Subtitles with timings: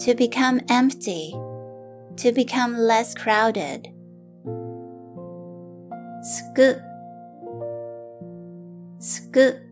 [0.00, 1.34] To become empty.
[2.16, 3.92] To become less crowded.
[6.22, 6.80] すく
[9.00, 9.62] すく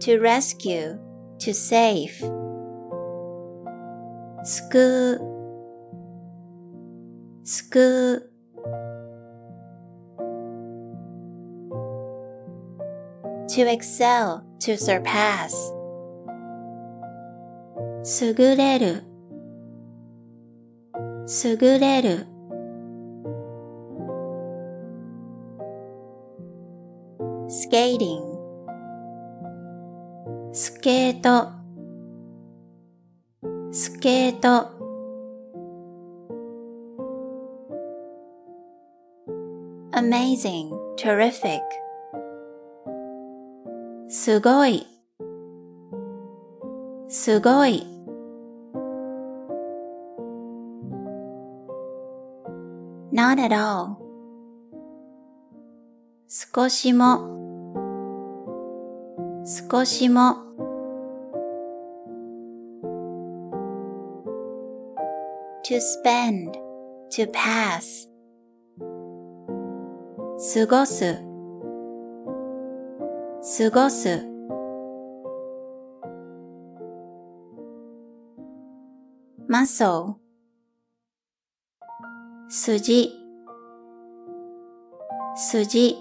[0.00, 0.98] To rescue.
[1.38, 2.12] To save.
[4.44, 5.20] すく
[7.42, 8.30] すく
[13.55, 14.43] To excel.
[14.59, 15.53] To surpass.
[18.03, 19.03] 優れる
[21.43, 22.25] 優れる
[27.47, 28.21] skating
[30.51, 31.51] スケート
[33.71, 34.71] スケート
[39.93, 41.61] amazing, terrific
[44.18, 44.86] すごい
[47.06, 47.86] すごい
[53.12, 53.98] not at all
[56.28, 57.28] 少しも
[59.44, 60.38] 少しも
[65.62, 66.52] to spend,
[67.10, 68.08] to pass
[70.54, 71.35] 過ごす
[73.46, 74.26] 過ごす
[79.48, 80.16] muscle
[82.48, 83.12] 筋
[85.36, 85.96] 筋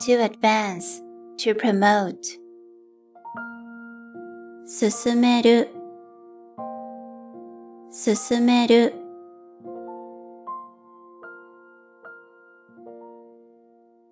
[0.00, 1.02] to advance,
[1.36, 2.38] to promote
[4.64, 5.68] 進める
[7.90, 9.01] 進める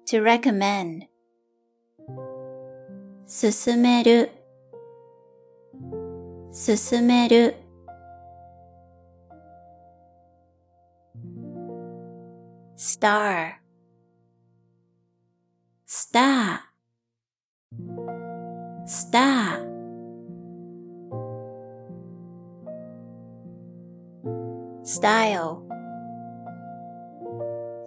[0.09, 1.07] to recommend
[3.27, 4.29] 進める
[6.51, 7.56] 進める
[12.78, 13.56] star
[15.88, 16.59] star
[18.85, 19.66] star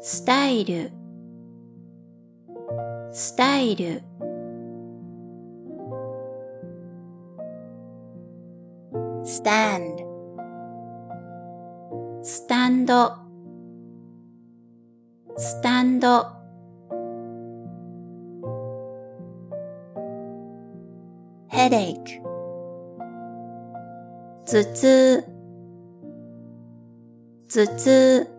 [0.01, 1.02] style
[3.16, 4.02] スタイル。
[9.24, 9.86] スタイル
[12.24, 13.14] stand スタンド。
[15.38, 16.26] スタンド。
[21.52, 22.20] headache
[24.48, 25.24] 頭痛。
[27.48, 28.33] 頭痛。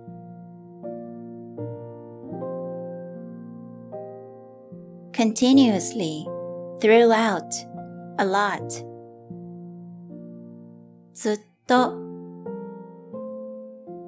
[5.23, 6.25] continuously
[6.79, 7.49] throughout
[8.17, 8.61] a lot
[11.13, 11.93] ずっと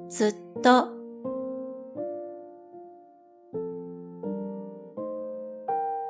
[0.08, 0.88] ずっと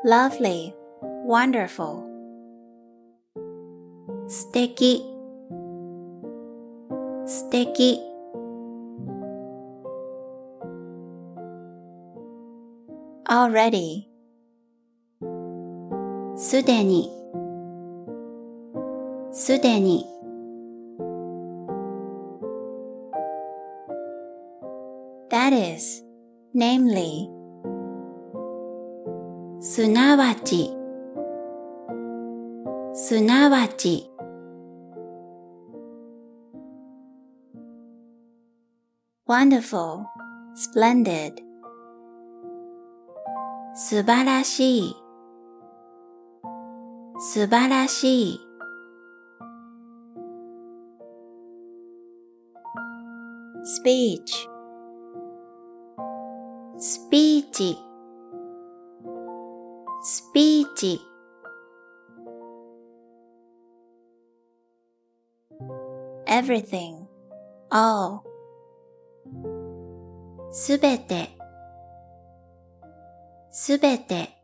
[0.05, 0.75] lovely
[1.27, 2.03] wonderful
[4.29, 5.05] 素敵
[7.27, 8.01] 素敵
[13.29, 14.09] already
[16.37, 17.11] すでに
[19.33, 20.07] すでに
[25.31, 26.05] that is
[26.55, 27.29] namely
[29.61, 30.77] すなわち
[32.95, 34.11] すなわち
[39.27, 40.05] wonderful,
[40.55, 41.33] splendid
[43.75, 44.97] 素晴らしい
[47.30, 48.40] 素晴らしい。
[53.84, 54.48] Speech
[56.78, 57.78] スピーチ
[60.04, 61.02] スピーチ
[66.28, 67.08] everything
[67.70, 68.22] all
[70.54, 71.38] すべて。
[73.52, 74.37] すべて。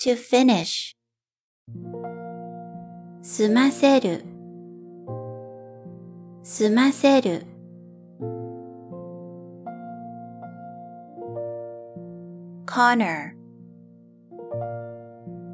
[0.00, 0.96] to finish
[3.22, 4.24] 済ませる
[6.42, 7.46] 済ませる
[12.66, 13.32] corner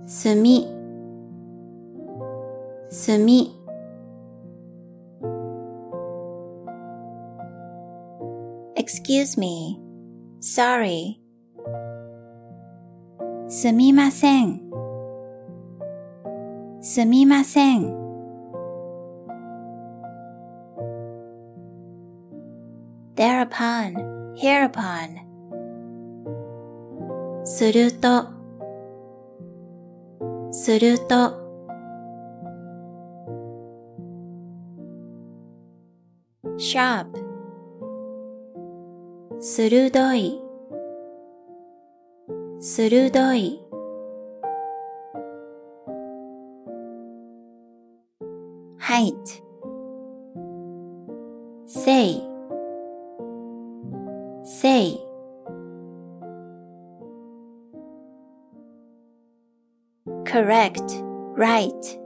[0.07, 0.67] 墨
[2.91, 3.63] 墨
[8.83, 9.81] excuse me,
[10.41, 11.21] sorry.
[13.60, 14.62] すみません。
[16.80, 17.88] すみません。
[23.16, 25.26] thereupon, hereupon.
[27.46, 28.28] すると、
[30.52, 31.34] すると、
[36.60, 37.08] sharp
[39.40, 40.47] 鋭い
[42.70, 43.62] 鋭い。
[48.78, 49.42] height
[51.66, 52.22] say
[54.44, 54.98] say
[60.26, 60.92] correct
[61.38, 62.00] right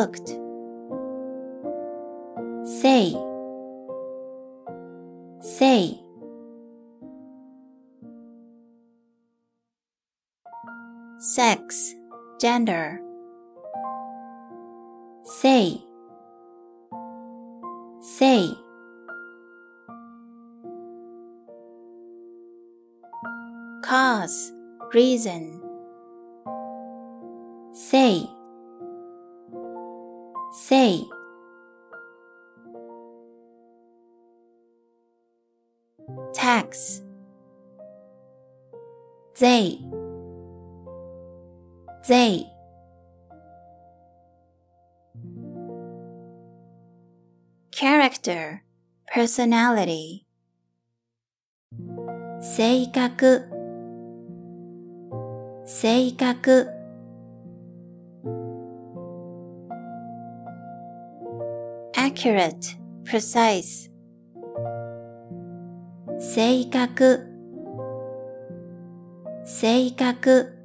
[0.00, 0.40] uncooked
[2.80, 3.14] say.
[5.40, 6.00] Say.
[11.18, 11.94] Sex.
[12.40, 13.00] Gender.
[15.24, 15.82] Say.
[18.00, 18.50] Say.
[23.84, 24.52] Cause,
[24.94, 25.59] reason.
[49.20, 50.24] personality
[52.40, 53.44] 性格
[55.66, 56.70] 性格
[61.94, 63.90] アキュ r a t e precise
[66.18, 67.26] 性格
[69.44, 70.56] 性格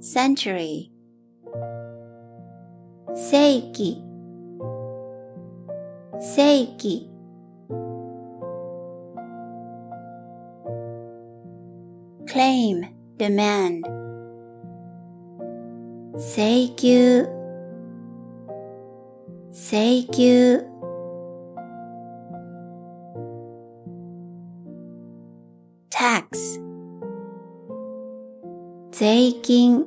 [0.00, 0.99] century
[3.19, 4.05] 正確正確 century
[6.19, 7.09] 世紀世紀
[12.25, 12.83] claim,
[13.17, 13.81] demand
[16.17, 16.87] 請求
[19.51, 20.21] 請求
[25.89, 26.59] tax
[28.91, 29.85] 税金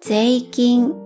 [0.00, 0.97] 税金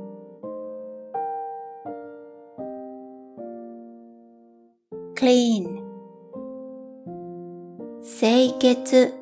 [5.32, 5.65] clean
[8.03, 9.12] 清潔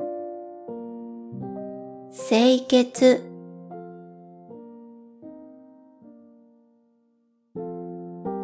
[2.10, 3.20] 清潔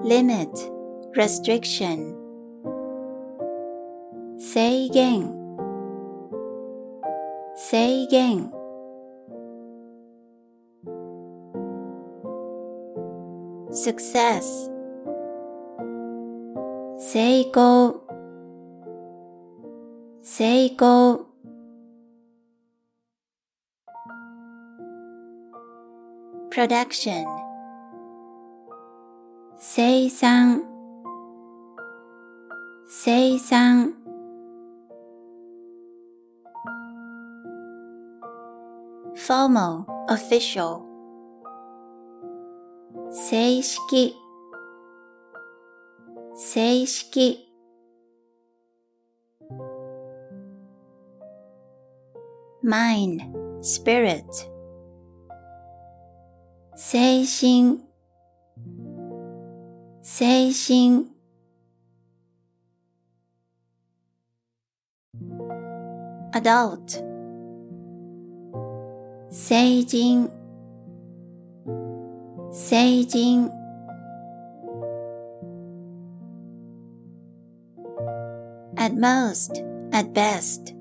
[0.04, 0.50] limit
[1.14, 1.99] restriction
[4.37, 5.22] 制限
[7.56, 8.50] 制限
[13.70, 14.69] success
[17.09, 18.01] 成功
[20.22, 21.25] 成功
[26.51, 27.24] production
[29.58, 30.62] 生産
[32.89, 33.93] 生産
[39.15, 40.81] formal official
[43.10, 44.13] 正式
[46.50, 47.06] 正式
[52.63, 53.20] mind,
[53.62, 54.24] spirit
[56.74, 57.82] 精神
[60.01, 61.10] 精神
[66.32, 67.04] adult
[69.30, 70.32] 成人
[72.54, 73.66] 成人
[78.97, 80.75] most, at best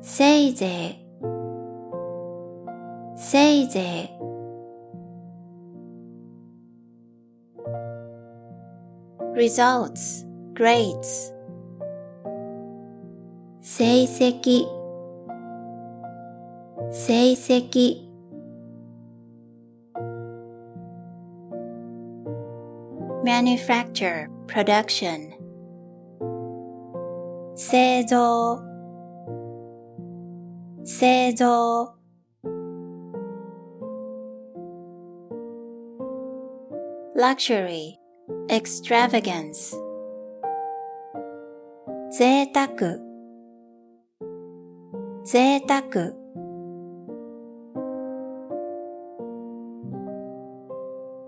[0.00, 1.06] せいぜい
[3.16, 4.22] せいぜい
[9.34, 11.32] results, grades
[13.62, 14.66] 成績
[16.90, 18.08] 成績
[23.24, 25.35] manufacture, production
[27.66, 28.62] 製造
[30.84, 31.94] 製造
[37.14, 37.98] luxury,
[38.48, 39.76] extravagance
[42.10, 42.66] 贅沢
[45.24, 45.82] 贅沢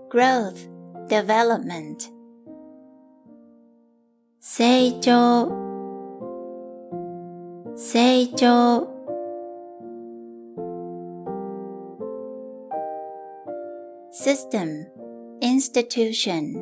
[0.09, 0.67] growth,
[1.07, 2.09] development
[4.39, 5.68] 成長
[7.79, 8.87] 成長
[14.11, 14.87] system,
[15.41, 16.53] institution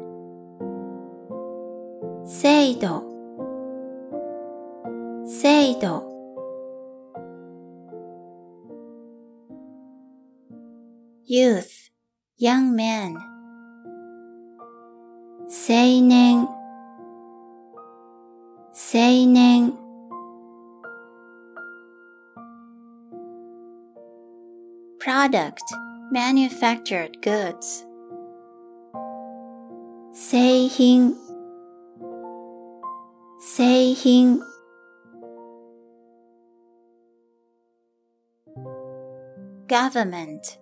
[2.26, 3.04] 制度
[5.26, 6.04] 制度
[11.26, 11.90] youth,
[12.38, 13.14] young man
[15.48, 16.48] 青年
[18.74, 19.72] 青年
[25.18, 25.64] product,
[26.12, 27.86] manufactured goods
[30.14, 31.16] 製品
[33.42, 34.40] 製品
[39.68, 40.60] government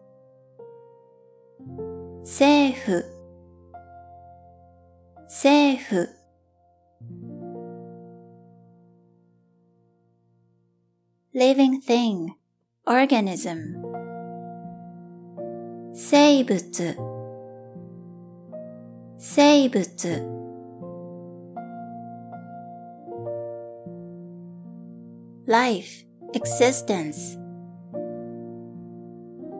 [2.23, 3.03] 政府
[5.27, 6.07] 政府
[11.33, 12.35] living thing,
[12.85, 13.94] organism
[15.95, 16.47] 生物
[19.17, 20.41] 生物
[25.45, 27.37] life, existence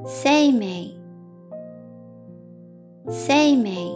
[0.05, 0.97] 生命
[3.09, 3.93] 生命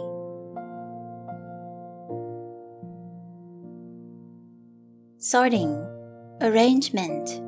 [5.18, 5.74] sorting,
[6.40, 7.42] arrangement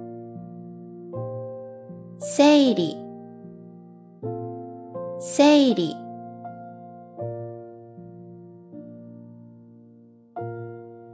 [2.19, 3.01] 整理
[5.36, 5.98] 整理。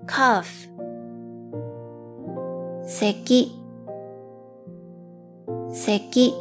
[0.05, 0.49] カフ。
[2.85, 3.49] 咳
[5.71, 6.33] 咳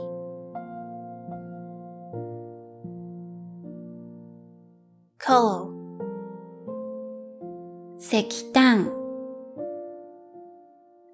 [5.24, 5.72] コウ
[8.00, 8.92] 石炭。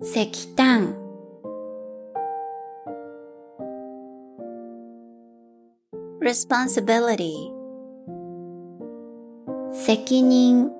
[0.00, 0.53] 石
[6.33, 7.53] responsibility
[9.71, 10.71] 責任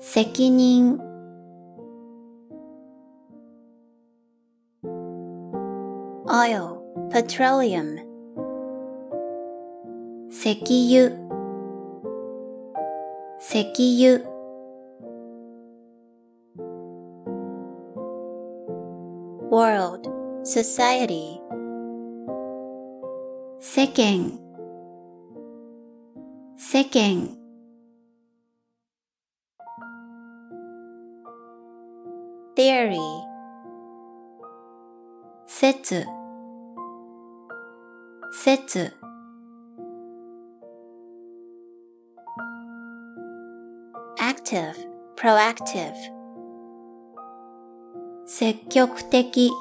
[0.00, 0.98] 責任
[6.26, 6.78] oil,
[7.10, 7.98] petroleum
[10.30, 10.54] 石
[10.90, 11.10] 油
[13.38, 13.62] 石
[14.00, 14.18] 油
[19.50, 20.08] world,
[20.42, 21.37] society
[23.71, 24.31] 世間
[26.57, 27.37] 世間
[32.55, 32.97] theory
[35.47, 36.03] 説
[38.33, 38.91] 説
[44.17, 44.73] active,
[45.15, 45.93] proactive
[48.25, 49.53] 積極的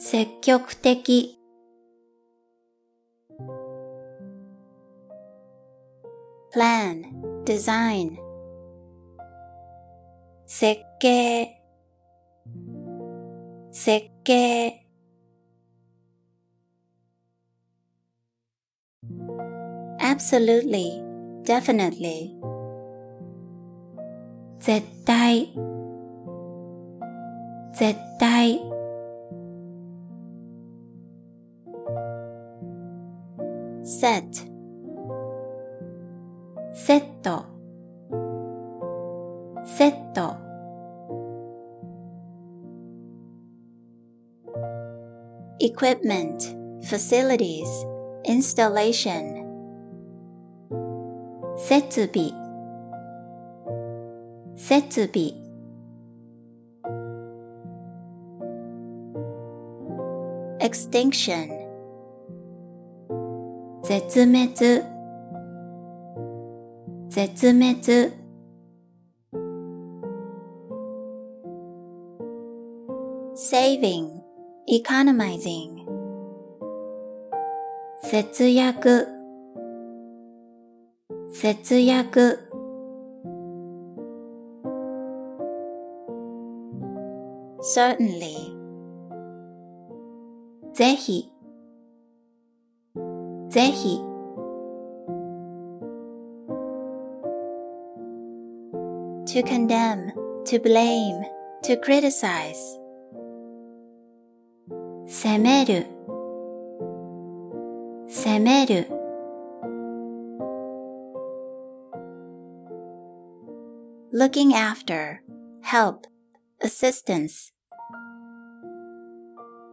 [0.00, 1.35] 積極的
[6.55, 7.03] plan,
[7.45, 8.17] design
[10.45, 11.61] 設計
[13.71, 14.85] 設計
[19.99, 21.01] absolutely,
[21.45, 22.35] definitely
[24.59, 25.53] 絶対
[27.73, 28.61] 絶対
[33.83, 34.51] set
[45.75, 47.67] equipment, facilities,
[48.25, 49.41] installation
[51.57, 52.33] 設備
[54.55, 55.33] 設備
[60.59, 61.49] extinction
[63.83, 64.83] 絶滅
[67.09, 68.21] 絶滅
[73.35, 74.14] saving,
[74.67, 75.85] economizing
[78.03, 79.07] 節約
[81.33, 82.47] 節約
[87.61, 88.55] certainly,
[90.73, 91.31] ぜひ
[93.49, 94.01] ぜひ
[99.27, 100.11] to condemn,
[100.43, 101.23] to blame,
[101.63, 102.57] to criticize,
[105.07, 105.85] 責める
[108.07, 108.87] 責める
[114.13, 115.19] looking after,
[115.63, 116.05] help,
[116.61, 117.53] assistance,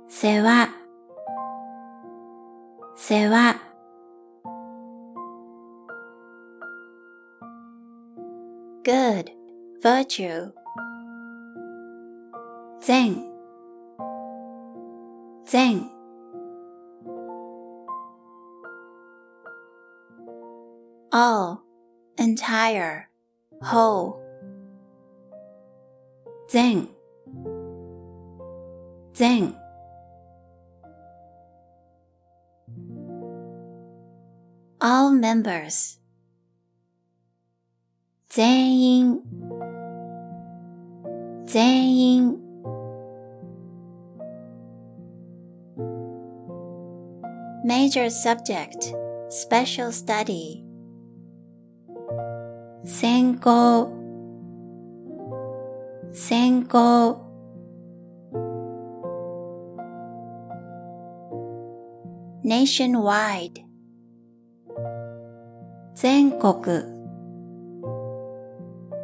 [0.09, 0.71] 世話
[2.97, 3.61] 世話
[8.85, 9.31] good,
[9.83, 10.53] virtue,
[12.81, 13.32] 善
[15.54, 15.88] Zen.
[21.12, 21.62] All,
[22.18, 23.08] entire,
[23.62, 24.20] whole.
[26.50, 26.88] Zen.
[29.16, 29.56] Zen.
[34.82, 36.00] All members.
[38.32, 39.22] Zen
[41.46, 42.43] 全員
[47.65, 48.95] major subject,
[49.29, 50.65] special study,
[52.85, 53.91] 先行
[56.13, 57.17] 先行
[62.43, 63.63] nationwide,
[65.95, 66.55] 全国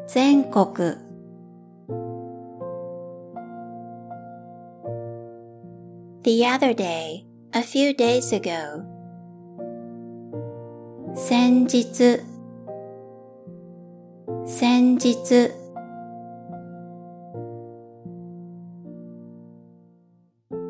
[0.07, 0.65] 全国
[6.23, 8.83] the other day, a few days ago,
[11.15, 12.21] 先日
[14.45, 15.51] 先日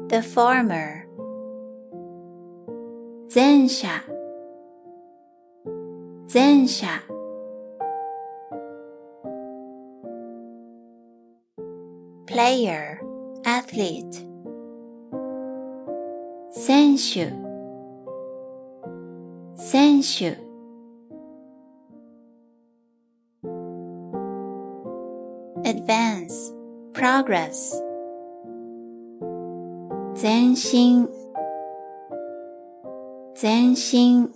[0.08, 1.04] the former,
[3.28, 3.88] 前者
[6.28, 6.86] 前者
[12.26, 12.98] player,
[13.44, 14.27] athlete,
[16.58, 17.32] 選手
[19.56, 20.36] 選手
[25.64, 26.52] advance,
[26.92, 27.82] progress,
[30.14, 31.08] 前進
[33.34, 34.30] 前進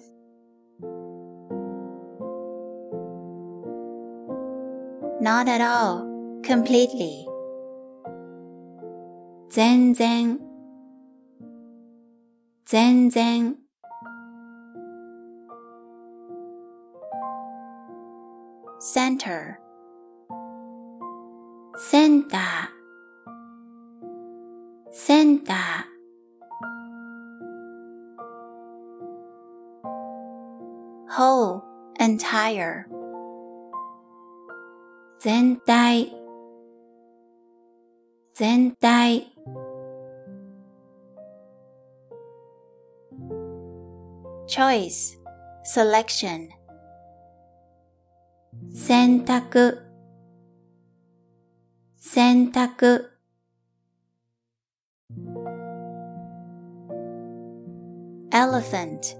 [5.20, 6.06] not at all,
[6.42, 7.26] completely,
[9.50, 10.38] 全然
[12.64, 13.56] 全然
[18.80, 19.56] center,
[21.76, 22.78] センター
[24.92, 25.88] センター
[31.10, 31.62] whole,
[31.98, 32.84] entire,
[35.18, 36.12] 全体
[38.34, 39.31] 全体
[44.52, 45.16] choice,
[45.64, 46.48] selection,
[48.72, 49.82] 選択
[52.00, 53.10] 選択
[58.30, 59.16] elephant,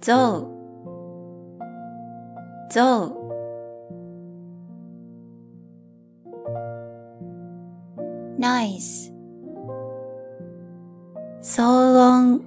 [0.00, 0.46] 象
[2.70, 3.12] 象
[8.38, 9.12] nice,
[11.42, 11.62] 騒
[11.94, 12.44] 音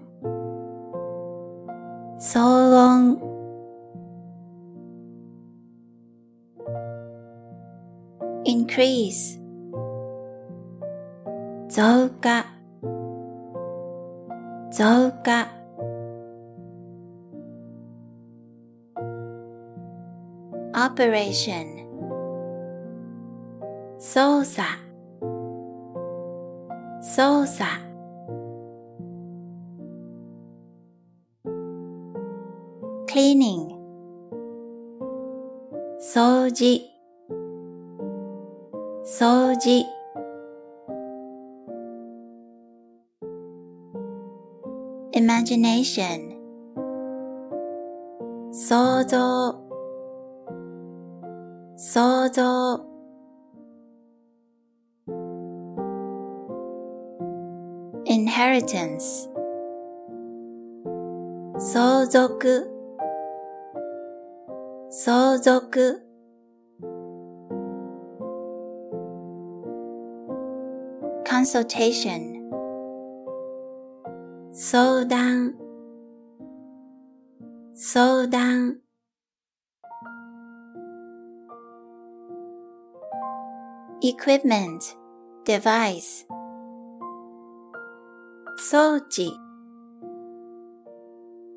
[8.78, 9.40] increase
[11.68, 12.46] 増加
[14.70, 15.48] 増加
[20.74, 21.32] オペレー
[23.98, 24.62] 操作
[27.02, 27.68] 操作
[33.08, 33.76] cleaning
[36.00, 36.97] 掃除
[45.13, 46.19] imagination,
[48.51, 49.55] 想像
[51.75, 52.79] 想像
[58.05, 59.29] inheritance,
[61.57, 62.37] 相続
[64.89, 66.06] 相続、
[71.47, 72.43] consultation,
[74.53, 75.53] 相談、
[77.75, 78.77] 相談、
[84.01, 84.95] equipment,
[85.45, 86.25] device,
[88.57, 89.31] 装置、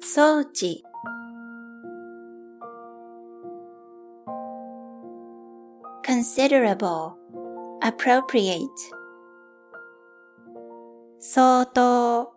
[0.01, 0.83] 装置、
[6.03, 7.17] considerable,
[7.83, 8.71] appropriate,
[11.24, 12.28] 相当。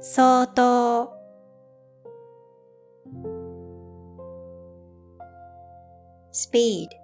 [0.00, 1.12] 相当。
[6.32, 6.96] スピー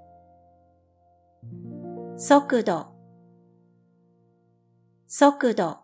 [1.44, 2.18] ド。
[2.18, 2.87] 速度。
[5.07, 5.81] 速度。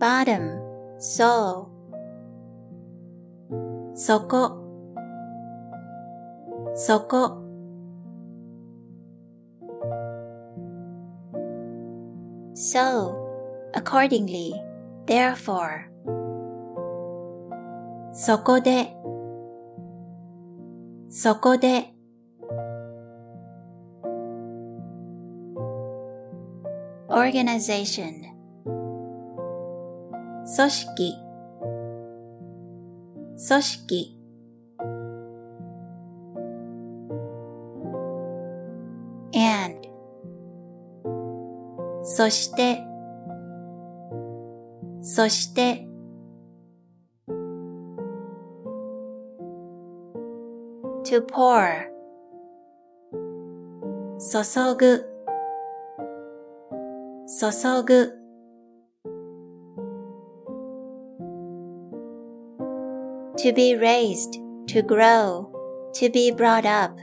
[0.00, 1.66] バ o t t o m soul
[3.94, 4.58] そこ
[6.74, 7.45] そこ
[12.55, 13.15] so,
[13.73, 14.53] accordingly,
[15.05, 15.89] therefore,
[18.13, 18.93] そこで、
[21.09, 21.93] そこで、
[27.09, 28.31] organization,
[30.55, 31.15] 組織、
[33.47, 34.14] 組織、
[42.16, 42.82] そして、
[45.02, 45.86] そして、
[51.04, 51.90] to pour,
[54.18, 55.04] 注ぐ、
[57.38, 58.14] 注ぐ、
[63.36, 65.50] to be raised, to grow,
[65.92, 66.98] to be brought up,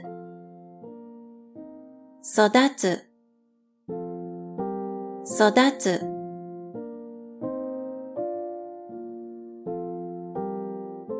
[2.20, 3.13] 育つ、
[5.25, 6.01] 育つ、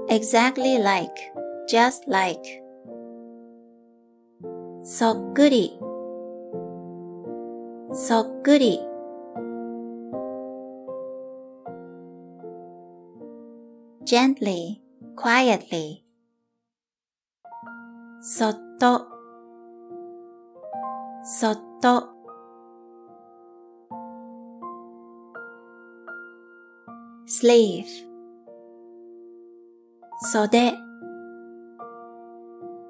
[0.10, 1.14] exactly like,
[1.72, 2.42] just like,
[4.84, 5.80] そっくり、
[7.92, 8.80] そっくり、
[14.06, 14.82] gently,
[15.16, 16.04] quietly,
[18.22, 19.08] そっと、
[21.24, 22.13] そっと、
[27.45, 28.07] sleeve,
[30.33, 30.73] 袖、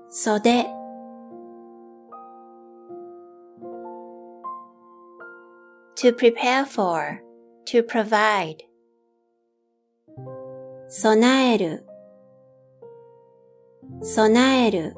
[0.09, 0.65] 袖、
[5.97, 7.21] to prepare for,
[7.67, 8.59] to provide,
[10.89, 11.85] 備える、
[14.03, 14.95] 備える、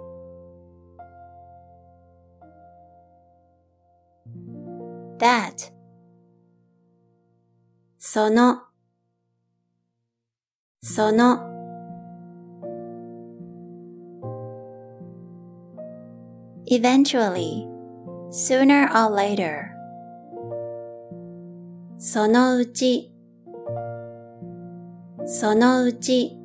[5.19, 5.73] that,
[7.97, 8.66] その、
[10.89, 11.41] その、
[16.71, 17.67] eventually,
[18.31, 19.65] sooner or later,
[21.99, 23.13] そのうち、
[25.25, 26.39] そのうち、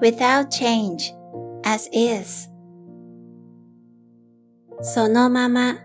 [0.00, 1.14] without change,
[1.62, 2.50] as is,
[4.80, 5.76] そのまま、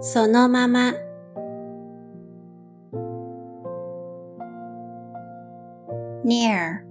[0.00, 0.94] そのまま、
[6.28, 6.84] near,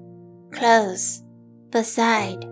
[0.52, 1.22] close,
[1.70, 2.44] beside.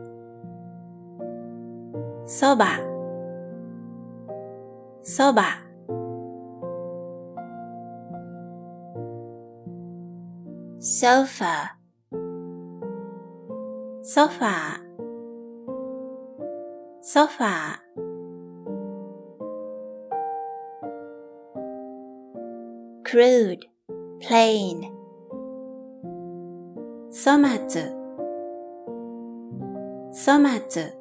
[2.27, 2.77] Soba,
[5.01, 5.47] soba.
[10.77, 11.71] Sofa,
[14.03, 14.79] sofa,
[17.01, 17.81] sofa.
[23.03, 23.65] Crude,
[24.21, 24.94] plain
[27.24, 27.92] 粗末、
[30.12, 31.00] 粗末、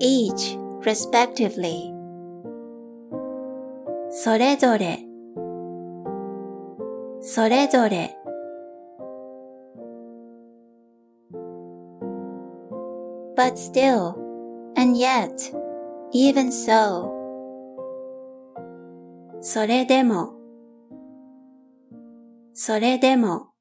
[0.00, 1.92] each, respectively,
[4.10, 5.00] それぞれ、
[7.20, 8.16] それぞれ、
[13.36, 14.14] but still,
[14.76, 15.34] and yet,
[16.12, 17.10] even so,
[19.40, 20.37] それでも、
[22.61, 23.53] それでも、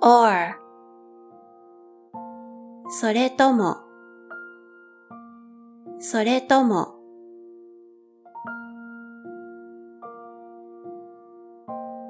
[0.00, 0.54] or,
[2.88, 3.76] それとも、
[5.98, 6.94] それとも、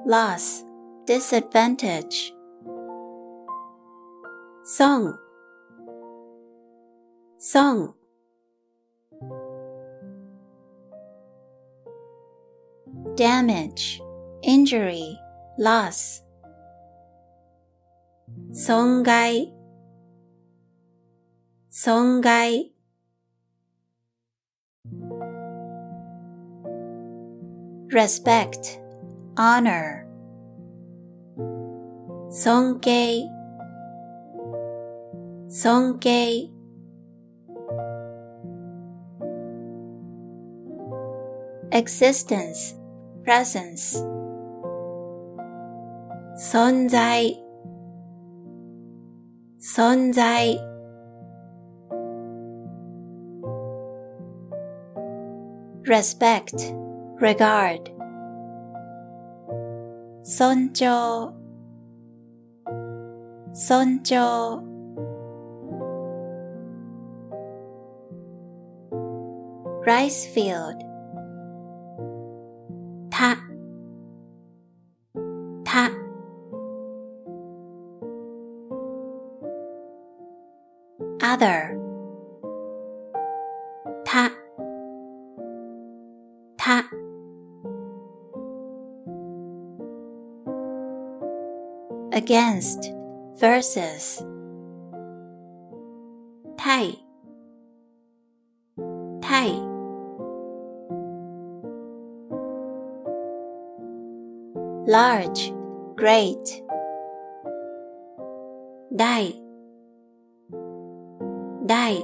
[0.07, 0.65] loss,
[1.05, 2.33] disadvantage,
[4.63, 5.19] 損、
[7.37, 7.93] 損、
[13.16, 14.00] damage,
[14.42, 15.18] injury,
[15.58, 16.22] loss,
[18.52, 19.52] 損害、
[21.70, 22.72] 損害、
[27.90, 28.80] respect,
[29.36, 30.04] honor,
[32.30, 33.28] 尊敬、
[35.48, 36.52] 尊敬、
[41.70, 42.74] existence,
[43.24, 44.02] presence,
[46.36, 47.24] 存在、
[49.58, 50.56] 存在、
[55.84, 56.74] respect,
[57.18, 57.80] regard,
[60.22, 61.32] 尊重、
[63.52, 64.62] 尊重、
[69.84, 70.76] rice field,
[92.22, 92.92] against,
[93.38, 94.24] versus,
[96.56, 96.98] 対、
[99.20, 99.52] 対、
[104.86, 105.52] large,
[105.96, 106.64] great,
[108.92, 109.34] 大、
[111.66, 112.02] 大、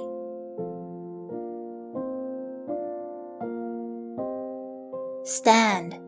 [5.25, 5.99] stand,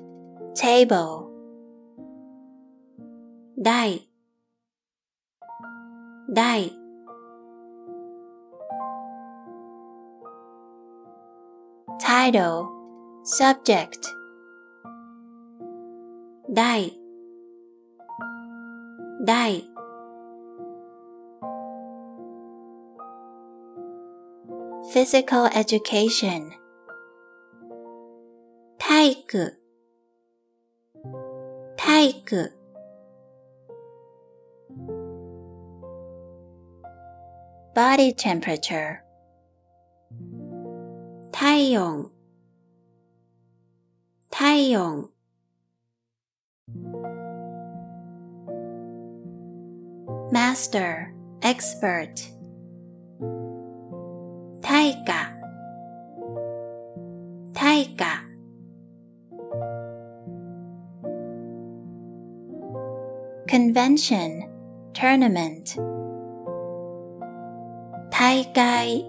[0.54, 1.19] table,
[12.30, 12.70] title,
[13.24, 13.98] subject,
[16.54, 16.88] 大、
[19.26, 19.64] 大、
[24.92, 26.52] physical education,
[28.78, 29.58] 体育、
[31.76, 32.52] 体育、
[37.74, 39.06] body temperature,
[41.38, 42.10] 体温、
[44.40, 45.08] 体温、
[50.32, 52.36] master, expert,
[54.62, 55.32] 対価、
[57.54, 58.22] 対価、
[63.48, 64.42] convention,
[64.92, 65.80] tournament,
[68.10, 69.04] 大会、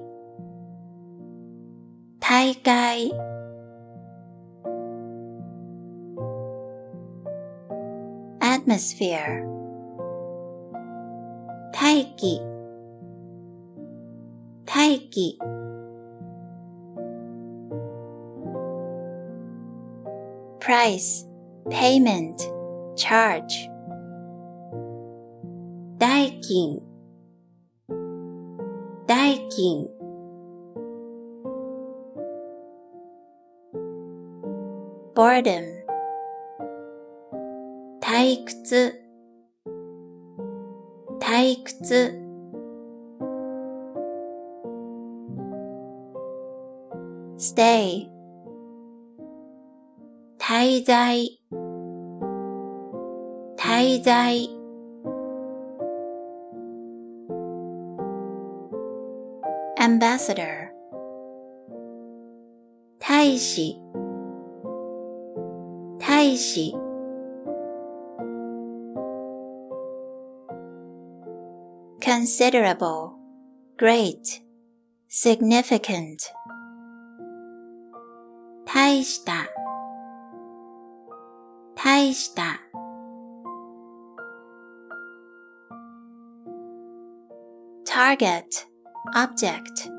[2.19, 3.11] 大会、
[8.71, 9.43] atmosphere,
[11.73, 12.39] 大気、
[14.65, 15.37] 大気、
[20.61, 21.27] price,
[21.69, 22.37] payment,
[22.95, 23.69] charge,
[25.97, 26.81] 代金、
[29.07, 29.89] 代金、
[35.13, 35.70] boredom,
[38.22, 38.94] 退屈。
[41.18, 42.14] 退屈。
[47.36, 48.10] ステイ
[50.38, 51.40] 滞在。
[53.56, 54.48] 滞在。
[59.80, 60.46] アンバサダー
[63.00, 63.80] 大使。
[65.98, 66.81] 大使。
[72.11, 73.13] considerable,
[73.77, 74.41] great,
[75.09, 76.17] significant,
[78.65, 79.47] 大した、
[81.75, 82.59] 大した、
[87.85, 88.43] target,
[89.15, 89.97] object,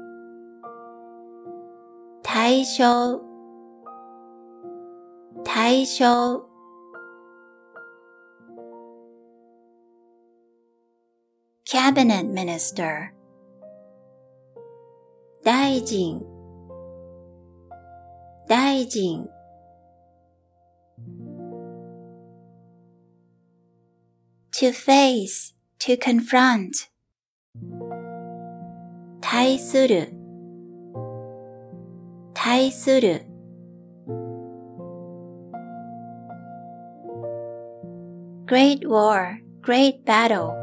[2.23, 3.21] 対象、
[5.45, 6.47] 対象、
[11.73, 13.13] cabinet minister,
[15.45, 16.21] 大臣
[18.49, 19.29] 大臣
[24.53, 26.91] to face, to confront,
[29.21, 30.13] 対する
[32.35, 33.25] 対する
[38.47, 40.62] great war, great battle,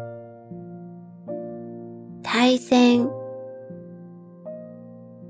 [2.29, 3.09] 対戦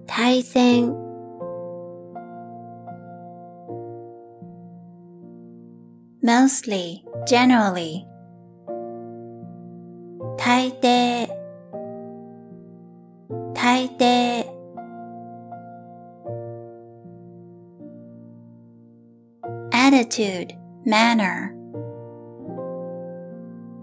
[0.08, 1.05] 対戦
[6.25, 8.03] mostly, generally,
[10.38, 11.27] 大抵
[13.53, 14.43] 大抵
[19.71, 21.53] attitude, manner,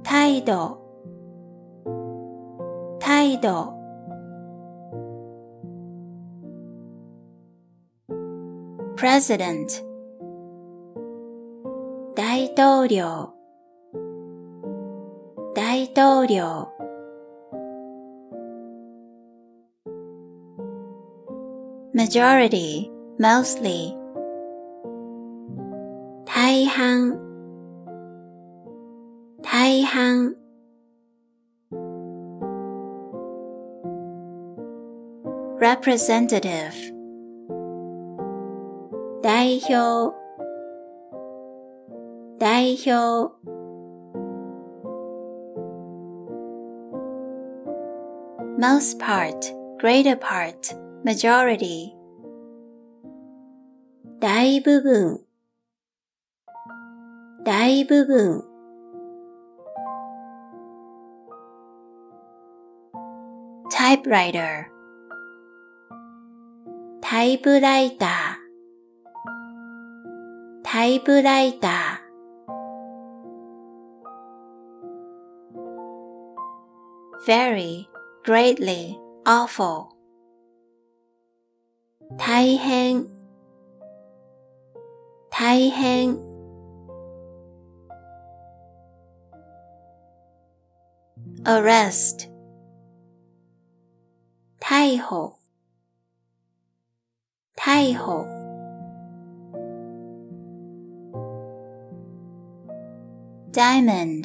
[0.03, 0.79] 態度
[3.27, 3.75] 態度
[8.97, 9.83] president,
[12.15, 13.31] 大統領
[15.53, 16.69] 大統領
[21.93, 23.97] majority, mostly,
[26.25, 27.19] 大半
[29.43, 30.37] 大半
[35.59, 36.75] representative,
[39.23, 40.13] 代表
[42.39, 43.31] 代表
[48.59, 49.41] most part,
[49.79, 51.93] greater part, majority,
[54.21, 55.19] 大部分
[57.45, 58.41] 大部分
[63.69, 64.67] typewriter,
[67.10, 68.10] タイプライター
[70.62, 72.02] タイプライタ
[77.26, 77.88] very,
[78.26, 79.88] greatly, awful,
[82.12, 83.08] ー大変
[85.30, 86.18] 大変
[91.46, 92.30] arrest,
[94.60, 95.37] 逮捕
[97.67, 98.27] 逮捕
[103.53, 104.25] diamond,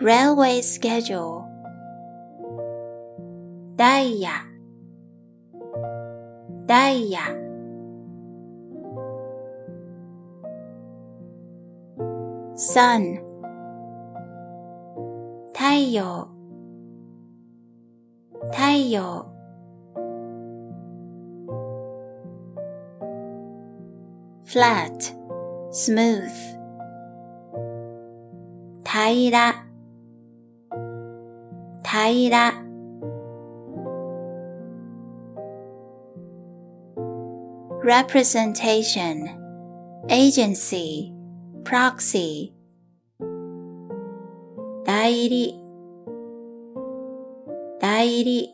[0.00, 1.42] railway schedule,
[3.76, 4.44] ダイヤ
[6.66, 7.20] ダイヤ
[12.54, 13.22] sun,
[15.54, 16.28] 太陽
[18.52, 19.31] 太陽
[24.52, 25.14] flat,
[25.70, 26.30] smooth,
[28.84, 29.64] 平ら
[31.82, 32.68] 平ら
[37.82, 39.28] representation,
[40.08, 41.12] agency,
[41.64, 42.52] proxy,
[44.84, 45.54] 代理
[47.80, 48.51] 代理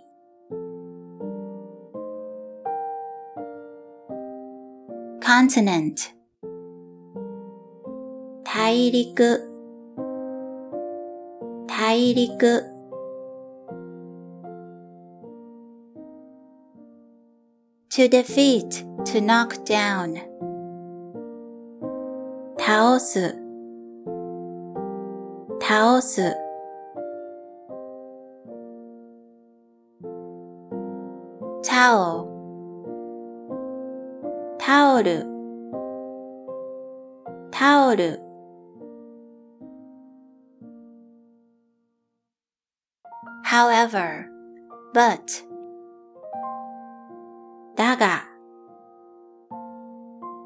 [5.38, 6.12] continent,
[8.44, 9.40] 大陸
[11.66, 12.62] 大陸
[17.90, 20.18] to defeat, to knock down,
[22.58, 23.34] 倒す
[25.60, 26.34] 倒す
[31.62, 32.27] towel,
[34.68, 35.25] タオル
[37.50, 38.18] タオル
[43.44, 44.27] however,
[44.92, 45.44] but,
[47.77, 48.25] だが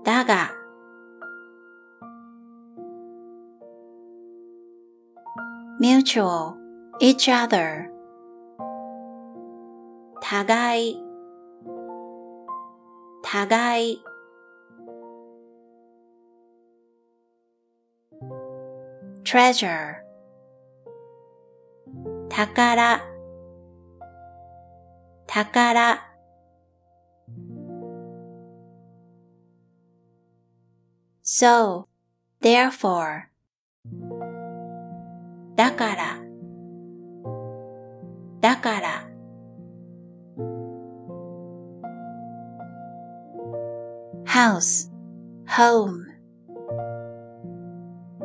[0.05, 0.51] だが
[5.81, 6.55] mutual,
[7.01, 7.89] each other,
[10.20, 11.09] 互い
[13.22, 14.03] 互い
[19.34, 19.98] treasure
[22.30, 23.02] 宝
[25.26, 25.58] 宝、
[32.44, 33.24] therefore
[35.56, 36.20] だから
[38.40, 39.10] だから
[44.26, 44.92] ハウス、
[45.48, 46.06] ホーム、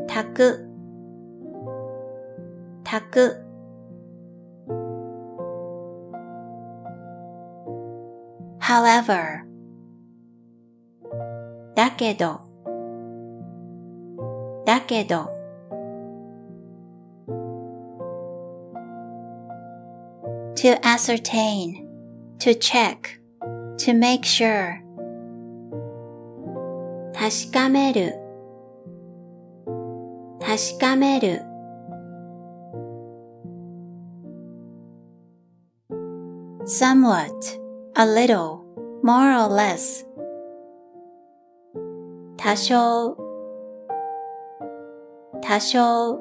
[0.06, 0.67] 宅
[2.90, 3.44] 炊く。
[8.60, 9.44] however
[11.74, 12.40] だけど
[14.64, 15.30] だけど
[20.54, 21.86] to ascertain,
[22.38, 23.20] to check,
[23.76, 24.82] to make sure.
[27.14, 28.14] 確かめる
[30.40, 31.47] 確かめる
[36.67, 37.59] somewhat,
[37.95, 38.63] a little,
[39.03, 40.03] more or less.
[42.37, 43.15] 多少
[45.41, 46.19] 多少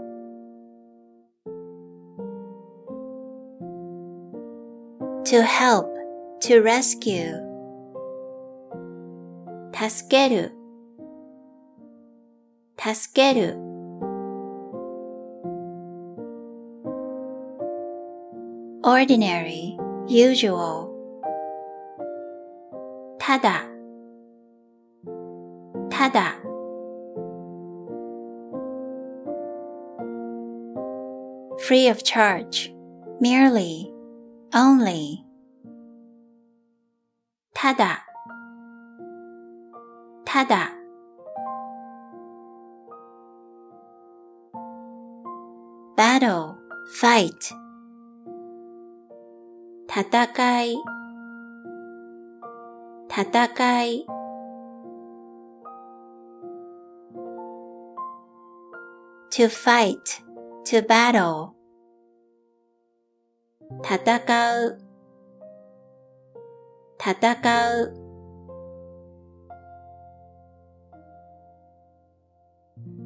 [5.25, 5.87] to help,
[6.41, 7.53] to rescue.
[9.73, 10.53] 助ける
[12.79, 13.57] 助ける
[18.85, 19.66] ordinary,
[20.07, 20.91] usual.
[23.19, 23.65] ただ
[25.89, 26.35] ただ
[31.59, 32.75] free of charge,
[33.21, 33.93] merely,
[34.53, 35.19] only.
[37.55, 38.05] ただ
[40.25, 40.73] ただ
[45.97, 46.57] battle,
[47.01, 47.33] fight
[49.97, 50.77] 戦い
[53.09, 54.07] 戦い
[59.31, 60.23] to fight,
[60.65, 61.53] to battle
[63.83, 64.79] 戦う
[66.99, 68.03] 戦う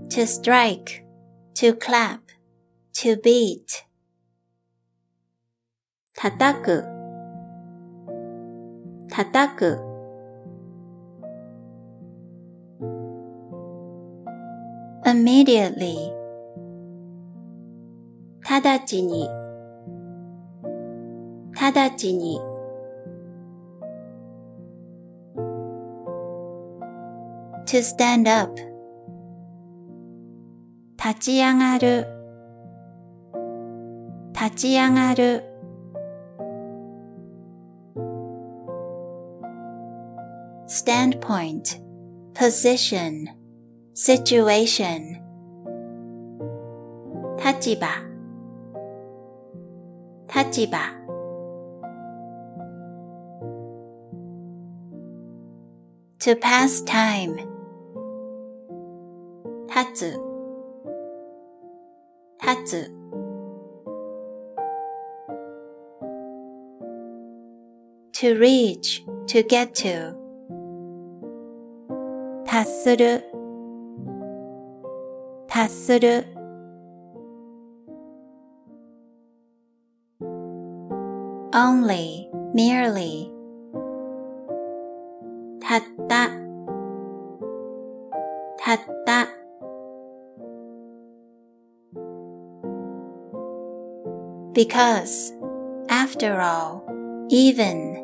[0.08, 1.04] to strike,
[1.54, 2.20] to clap,
[2.92, 3.84] to beat
[6.23, 6.83] 叩く。
[9.09, 9.79] 叩く。
[15.03, 16.13] immediately
[18.47, 19.27] 直ちに。
[21.55, 22.39] 直ちに。
[27.65, 28.55] to stand up
[31.03, 32.05] 立ち上がる。
[34.39, 35.50] 立ち上がる。
[40.80, 41.80] standpoint,
[42.34, 43.28] position,
[43.94, 45.22] situation
[47.38, 47.88] 立場
[50.28, 50.78] 立場
[56.18, 57.36] to pass time
[59.68, 60.20] 立つ
[62.42, 62.96] 立つ
[68.12, 70.19] to reach, to get to
[72.50, 73.24] 達する
[75.48, 76.26] 達する
[81.52, 83.30] only, merely
[85.60, 86.28] たった
[88.58, 89.28] たった
[94.56, 95.34] because,
[95.90, 96.82] after all,
[97.28, 97.99] even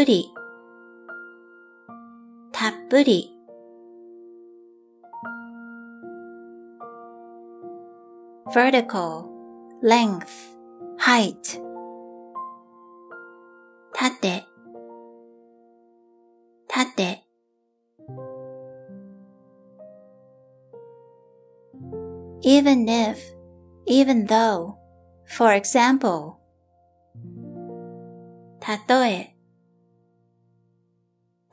[0.00, 0.32] ぷり
[2.52, 3.36] たっぷり
[8.50, 9.26] vertical
[9.82, 10.56] length
[10.98, 11.60] height
[13.92, 14.46] 縦
[16.66, 17.22] 縦
[22.42, 23.18] even if,
[23.86, 24.76] even though,
[25.26, 26.36] for example.
[28.60, 29.29] たとえ、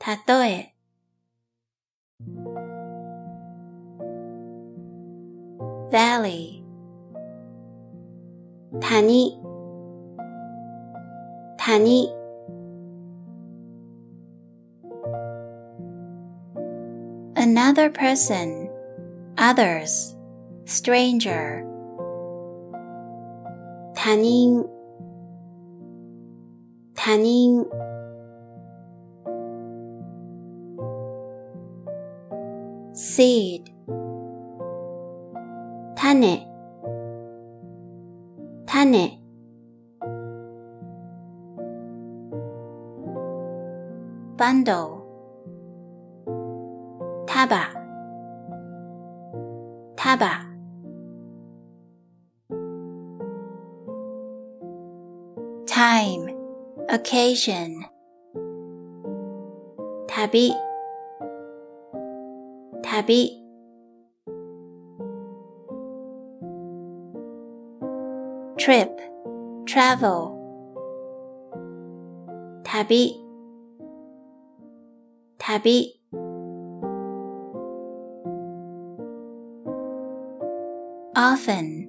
[0.07, 0.73] たとえ。
[5.93, 6.63] valley
[8.81, 9.37] 谷
[11.59, 12.11] 谷
[17.35, 18.67] another person
[19.37, 20.15] others
[20.65, 21.63] stranger
[23.93, 24.65] 他人
[26.95, 27.63] 他人
[33.17, 33.73] seed
[35.95, 36.47] 種
[38.67, 39.19] 種
[44.37, 45.01] bundle
[47.25, 47.55] 束
[49.95, 50.25] 束
[55.65, 56.35] time
[56.89, 57.85] occasion
[60.07, 60.66] 旅
[63.08, 63.40] happy.
[68.58, 68.92] Trip,
[69.66, 70.36] travel.
[72.64, 73.16] Tabi,
[75.38, 75.94] tabi.
[81.16, 81.88] Often,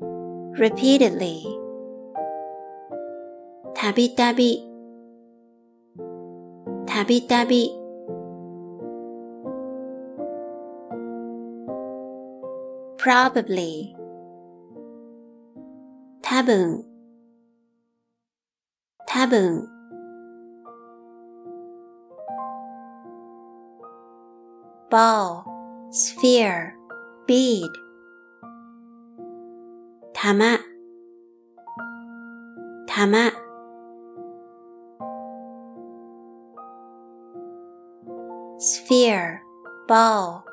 [0.56, 1.44] repeatedly.
[3.76, 4.64] Tabi tabi.
[6.88, 7.79] Tabi tabi.
[13.00, 13.96] probably.
[16.22, 16.86] taboo
[19.08, 19.66] taboo
[24.92, 25.44] ball
[25.92, 26.76] sphere
[27.26, 27.72] bead.
[30.14, 30.60] tama
[32.86, 33.32] tama
[38.60, 39.42] sphere
[39.88, 40.46] ball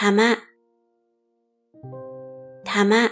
[0.00, 0.38] 玉
[2.64, 3.10] 玉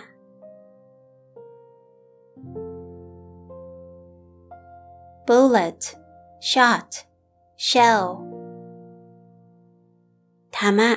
[5.26, 5.95] bullet,
[6.41, 7.05] shot,
[7.59, 8.24] shell.
[10.51, 10.97] Tama.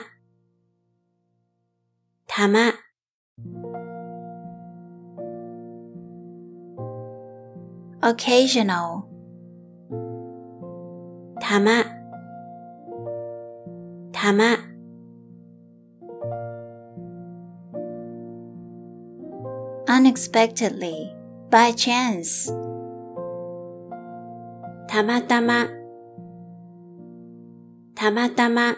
[2.29, 2.73] Tama.
[8.01, 9.09] Occasional.
[11.41, 11.83] Tama.
[14.13, 14.70] Tama.
[20.11, 21.14] unexpectedly
[21.49, 22.53] by chance
[24.88, 25.68] たまたま
[27.94, 28.76] たまたま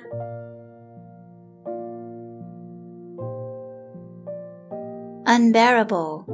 [5.25, 6.25] unbearable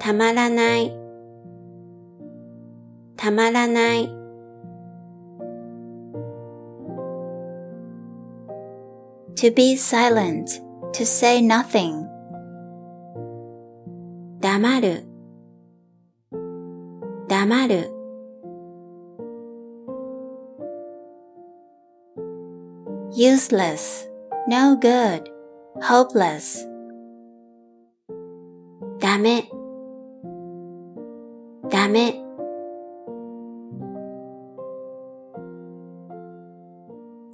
[0.00, 0.92] たまらない
[3.16, 4.08] たまらない
[9.36, 10.60] to be silent
[10.92, 12.03] to say nothing
[14.57, 15.03] 黙る
[17.27, 17.91] 黙る
[23.11, 24.07] useless
[24.47, 25.23] no good
[25.81, 26.65] hopeless
[29.01, 29.49] ダメ
[31.69, 32.23] ダメ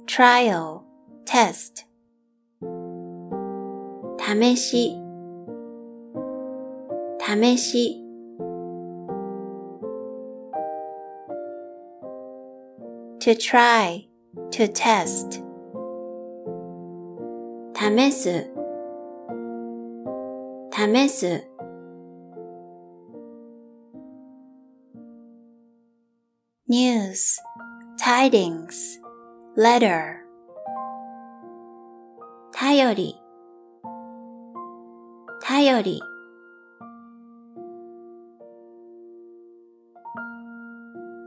[0.08, 0.80] trial
[1.24, 1.86] test
[4.18, 5.01] 試し
[7.32, 7.98] 試し
[13.20, 14.06] to try
[14.50, 15.42] to test
[17.74, 18.50] 試す
[20.70, 21.48] 試す
[26.68, 27.40] news
[27.98, 29.00] tidings
[29.56, 30.16] letter
[32.52, 33.16] 頼り
[35.40, 36.02] 頼り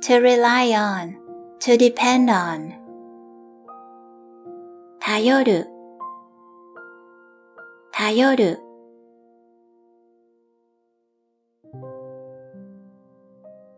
[0.04, 1.14] to rely on
[1.60, 2.72] to depend on
[5.00, 5.66] 頼る
[7.92, 8.58] 頼る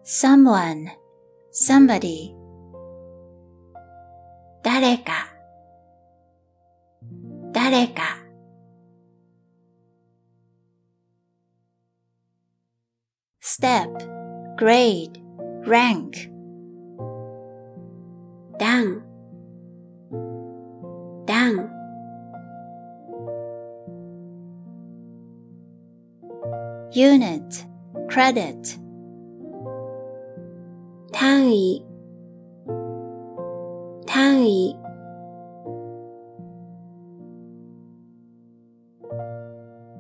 [0.05, 0.89] someone
[1.53, 2.35] somebody
[4.63, 5.29] 誰か
[7.53, 8.03] 誰か
[13.41, 13.89] step
[14.57, 15.23] grade
[15.67, 16.31] rank
[18.59, 19.03] 段
[21.27, 21.71] 段
[26.93, 27.67] unit
[28.09, 28.79] credit
[31.13, 31.85] 単位
[34.07, 34.77] 単位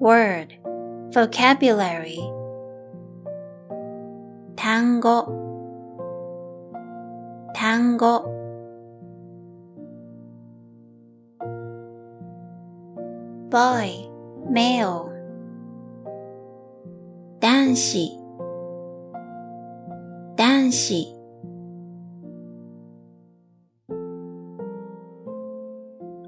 [0.01, 0.49] word
[1.12, 2.18] vocabulary
[4.57, 5.45] 単語
[7.78, 8.24] 単語
[13.52, 14.10] boy
[14.50, 15.12] male
[17.40, 18.10] 男子
[20.36, 21.06] 男子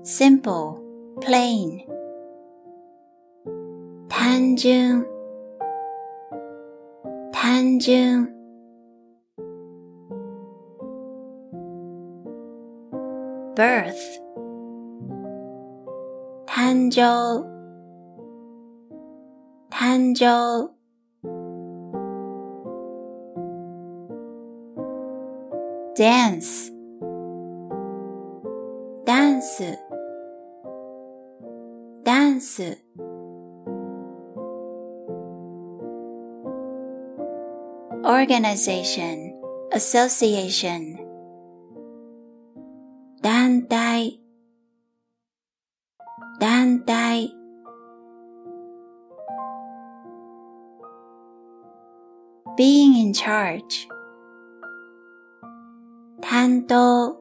[0.03, 0.77] simple
[1.19, 1.83] plain
[4.07, 5.03] 単純
[7.31, 8.38] 単純
[13.58, 13.94] birth
[16.46, 17.44] 誕生
[19.70, 20.70] 誕生
[25.96, 26.72] dance
[29.06, 29.78] ダンス
[32.04, 32.78] ダンス
[38.04, 39.32] organization
[39.72, 40.97] association
[53.48, 53.88] in charge
[56.20, 57.16] 担当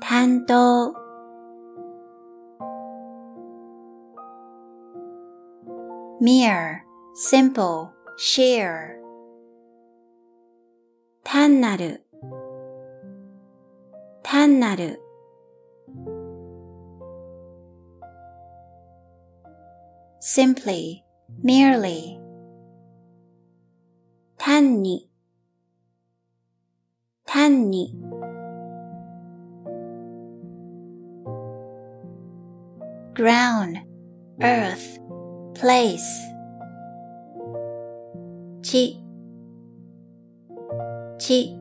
[0.00, 0.94] 担当
[6.20, 6.82] mere
[7.14, 8.96] simple share
[11.22, 12.06] 単なる
[14.22, 15.00] 単なる
[20.20, 21.04] simply,
[21.42, 22.18] merely
[24.48, 25.08] 単に
[27.24, 27.94] 単に
[33.14, 33.78] ground,
[34.40, 35.00] earth,
[35.54, 36.00] place
[38.62, 39.00] 地
[41.18, 41.56] 地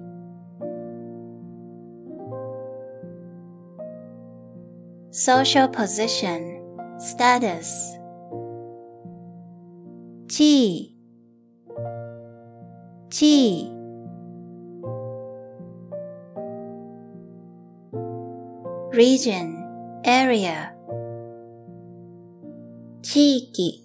[5.12, 6.60] social position,
[7.00, 8.00] status
[10.28, 10.97] 地位
[13.18, 13.84] 地位
[18.92, 19.64] region,
[20.04, 20.72] area
[23.02, 23.84] 地域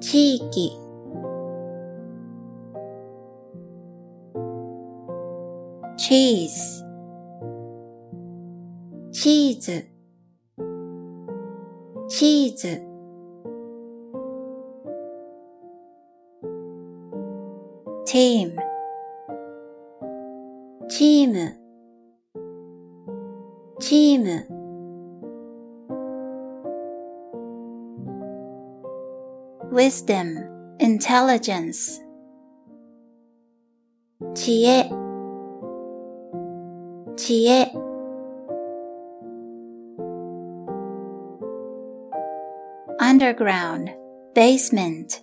[0.00, 0.72] 地域
[5.96, 6.84] cheese
[9.10, 9.86] チーズ
[12.08, 12.89] チーズ
[18.10, 18.56] team
[20.88, 21.56] チーム
[23.80, 24.46] チーム
[29.72, 32.00] wisdom, intelligence
[34.34, 34.90] 知恵
[37.16, 37.86] 知恵
[43.00, 43.90] underground,
[44.34, 45.22] basement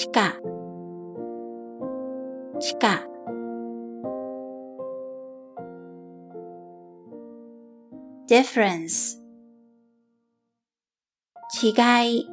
[0.00, 0.32] 地下
[2.58, 3.02] 地下
[8.26, 9.20] difference
[11.62, 12.26] 違い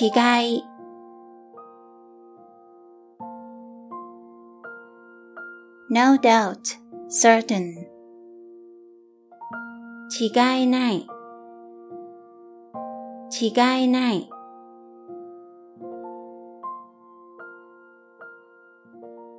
[0.00, 0.64] 違い
[5.88, 7.86] no doubt, certain
[10.18, 11.06] 違いない
[13.40, 14.28] 違いない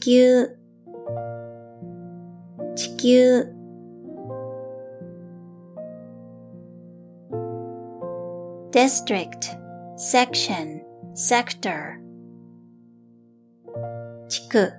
[0.00, 0.10] 球
[2.74, 3.56] 地球
[8.72, 9.56] district,
[9.96, 10.82] section,
[11.14, 11.98] sector
[14.28, 14.72] 地区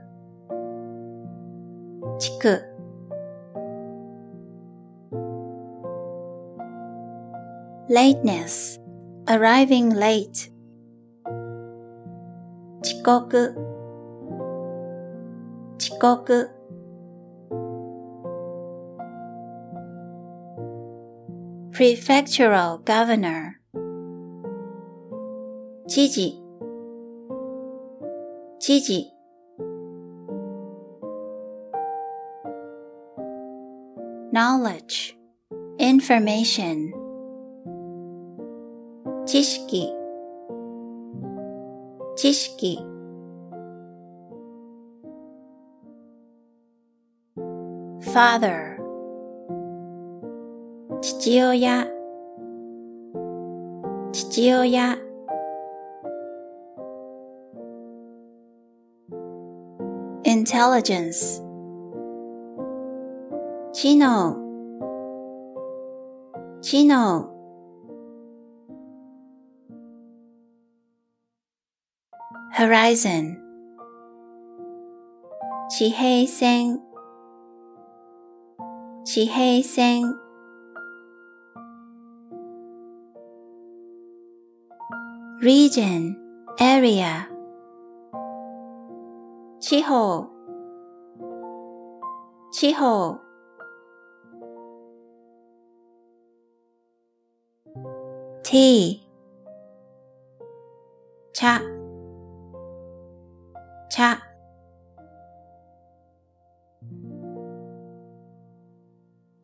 [2.20, 2.78] 地区
[7.90, 8.78] lateness,
[9.28, 10.50] arriving late
[12.84, 13.54] 遅刻遅
[16.02, 16.50] 刻
[21.72, 23.54] prefectural governor
[25.88, 26.34] 知事
[28.60, 29.12] 知事
[34.34, 35.14] knowledge
[35.78, 36.92] information
[39.26, 39.94] 知識
[42.16, 42.91] 知識
[48.12, 48.78] father
[51.02, 51.88] 父親
[54.14, 54.98] 父親
[60.24, 61.42] intelligence
[63.72, 64.36] 知能
[66.62, 67.30] 知能
[72.54, 73.38] horizon
[75.70, 76.82] 地平線
[89.59, 90.29] 气候，
[92.53, 93.19] 气候
[98.45, 99.01] ，T，
[101.33, 101.61] 查，
[103.91, 104.32] 查。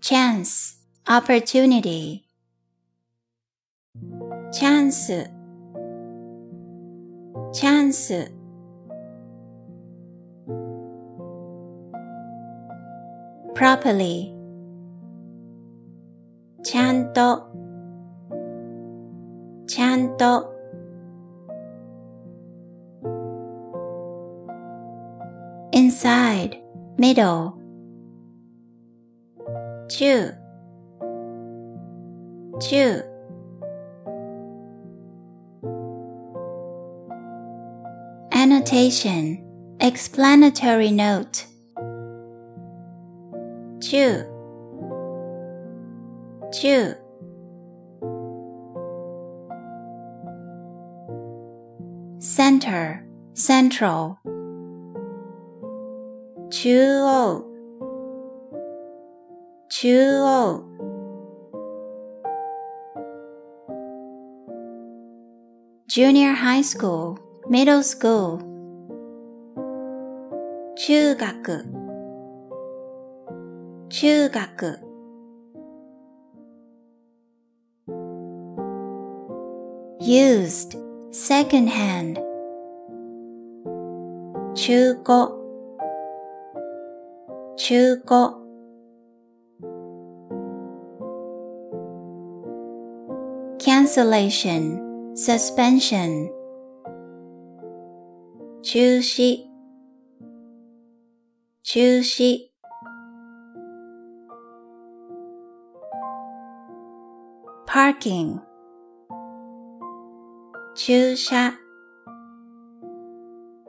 [0.07, 2.21] chance opportunity
[4.51, 5.29] チャンス
[7.51, 8.31] チャンス
[13.55, 14.33] properly
[16.63, 17.47] ちゃんと
[19.67, 20.53] ちゃんと
[25.73, 26.61] inside
[26.97, 27.56] middle
[29.97, 30.31] 中
[32.59, 32.79] 中
[38.31, 39.43] annotation
[39.79, 41.45] explanatory note
[43.79, 43.99] 中
[46.51, 46.95] 中
[52.19, 53.03] center
[53.35, 54.17] central
[56.49, 57.43] 中央
[59.77, 60.63] 中央
[65.87, 67.17] junior high school
[67.49, 68.39] middle school
[70.75, 71.65] 中学
[73.89, 74.79] 中学
[79.99, 80.75] used
[81.11, 82.15] second hand
[84.55, 85.13] 中古
[87.55, 88.43] 中古
[93.87, 96.29] cancellation suspension
[98.61, 99.39] 中止
[101.63, 102.51] 中止
[107.65, 108.37] parking
[110.75, 111.53] 駐車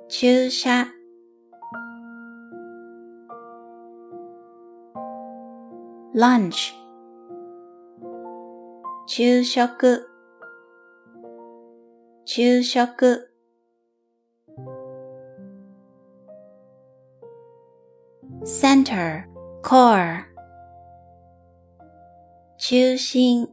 [0.09, 0.89] 駐車
[6.13, 6.85] lunch
[9.07, 10.08] 昼食
[12.32, 13.34] 昼食。
[18.46, 19.24] センター、
[19.64, 20.28] コア
[22.60, 23.50] 中心。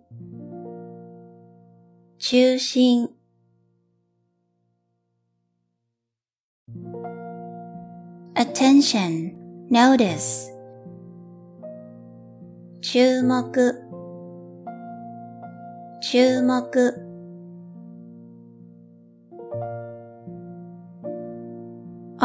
[2.19, 3.09] 中心。
[8.35, 9.33] attention,、
[9.71, 10.51] notice
[12.83, 13.73] 注目。
[16.03, 17.06] 注目。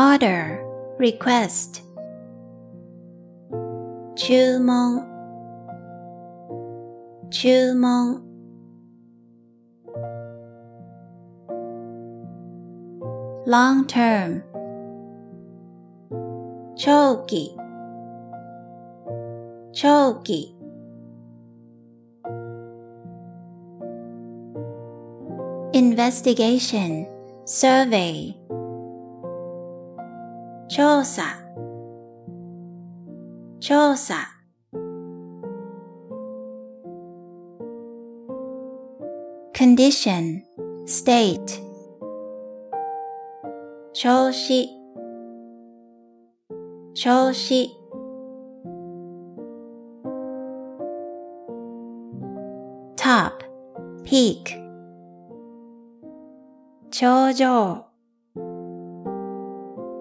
[0.01, 0.59] order
[0.99, 1.81] request
[4.15, 5.03] 注文
[7.31, 7.49] 注
[7.81, 8.23] 文
[13.47, 14.43] long term
[16.75, 17.57] 長期
[19.73, 20.57] 長期
[25.73, 27.07] investigation
[27.45, 28.35] survey
[30.71, 31.23] 調査
[33.61, 34.29] 調査
[39.53, 40.43] condition
[40.87, 41.63] state
[43.93, 44.69] 調子
[46.95, 47.71] 調子
[52.97, 53.33] top
[54.05, 54.67] peak
[56.91, 57.87] 頂上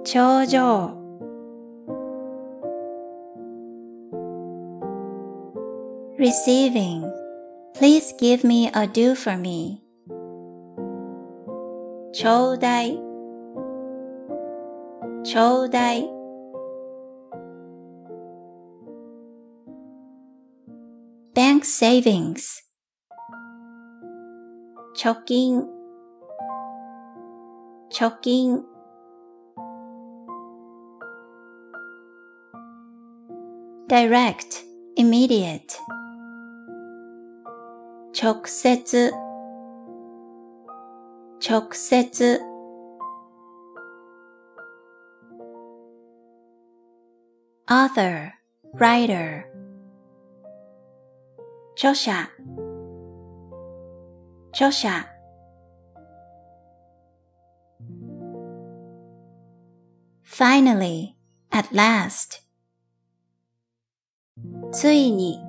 [0.04, 0.96] 頂上
[6.18, 7.12] receiving
[7.74, 9.82] please give me a do for me
[12.14, 13.00] ちょうだい
[15.24, 16.10] ちょうだい
[21.34, 22.64] bank savings
[24.96, 25.68] 貯金
[27.92, 28.64] 貯金
[33.90, 34.64] direct
[34.96, 35.76] immediate
[38.12, 39.12] 直接
[41.40, 42.40] 直接
[47.68, 48.32] author
[48.74, 49.44] writer
[51.76, 52.12] 著者
[54.54, 54.88] 著者
[60.24, 61.16] finally
[61.52, 62.40] at last
[64.72, 65.40] ついに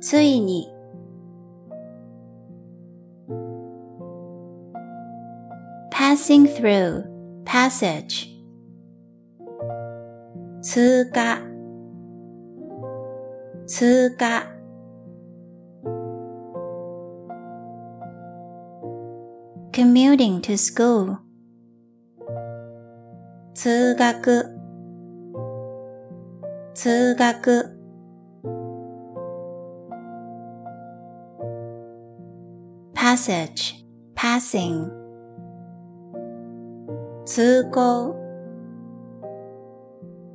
[0.00, 0.68] ついに
[5.92, 7.04] passing through
[7.44, 8.28] passage
[10.60, 11.38] 通過
[13.66, 14.48] 通過
[19.70, 21.18] commuting to school
[23.54, 24.57] 通学
[26.81, 27.77] 通学
[32.93, 33.83] passage
[34.15, 34.89] passing
[37.25, 38.15] 通行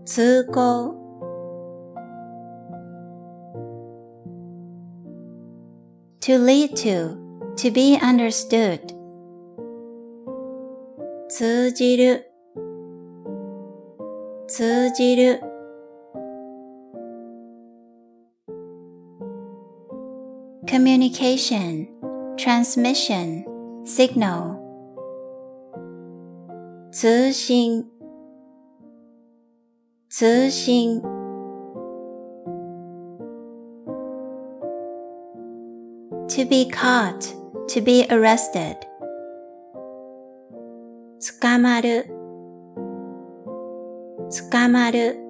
[0.04, 0.94] 通行
[6.20, 7.16] to lead to,
[7.56, 8.80] to be understood
[11.26, 12.30] 通じる
[14.46, 15.40] 通じる
[20.73, 21.87] communication,
[22.37, 23.45] transmission,
[23.85, 24.57] signal
[26.91, 27.85] 通信
[30.09, 31.01] 通信
[36.27, 37.33] to be caught,
[37.67, 38.75] to be arrested
[41.19, 42.05] 捕まる
[44.51, 45.22] 捕まる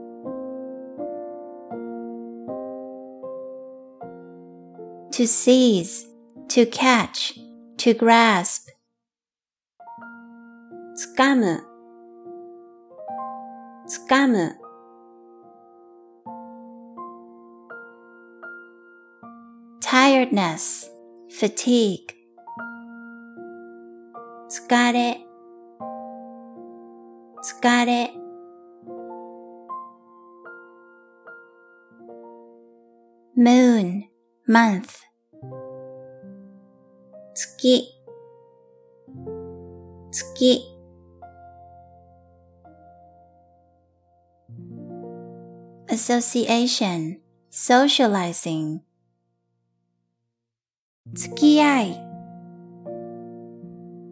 [5.13, 6.05] to seize,
[6.49, 7.37] to catch,
[7.77, 8.69] to grasp
[10.99, 11.63] 掴む
[13.87, 14.55] 掴む
[19.81, 20.91] tiredness,
[21.29, 22.19] fatigue
[24.49, 25.21] 疲れ
[27.41, 28.11] 疲れ
[33.37, 34.03] moon,
[34.47, 35.02] month
[40.44, 40.60] 月
[45.88, 47.20] association,
[47.50, 48.80] socializing
[51.14, 52.00] 付き合い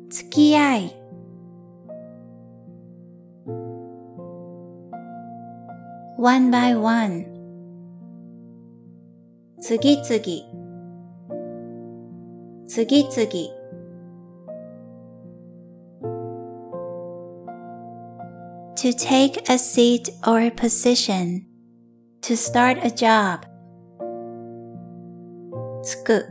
[0.08, 0.96] 付き合い
[6.16, 7.26] one by one
[9.60, 10.22] 次々
[12.66, 13.61] 次々
[18.81, 21.45] to take a seat or a position
[22.21, 23.45] to start a job
[25.83, 26.25] つく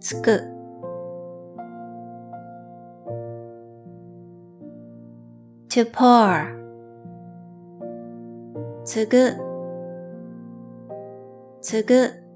[0.00, 0.42] つく
[5.68, 6.56] to pour
[8.84, 9.36] つぐ
[11.60, 12.26] つぐ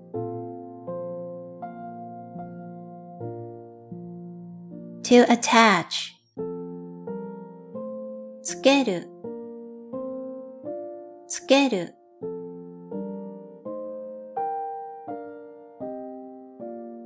[5.02, 6.13] to attach
[8.85, 9.09] る。
[11.27, 11.95] つける。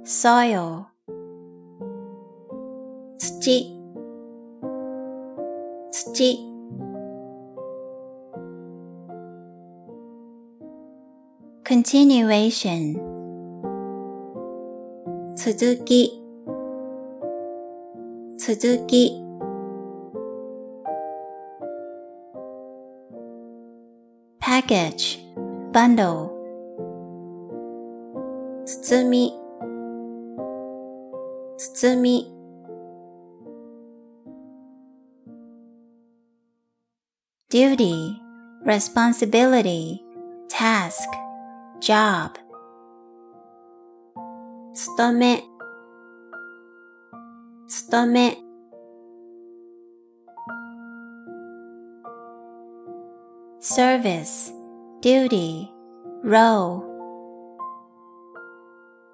[0.03, 0.89] そよ。
[3.17, 3.75] ル土。
[5.91, 6.45] 土。
[11.67, 12.93] コン t i n u a t i o n
[15.38, 16.21] 続き。
[18.38, 19.28] 続き。
[24.68, 25.24] package
[25.72, 26.28] bundle
[28.66, 29.32] 包み
[31.57, 32.30] 包み
[37.49, 38.20] duty,
[38.66, 40.03] responsibility,
[40.51, 41.09] task,
[41.80, 42.32] job
[44.74, 45.42] 勤め
[47.66, 48.45] 勤め
[53.64, 54.53] service,
[55.01, 55.68] duty,
[56.24, 56.82] row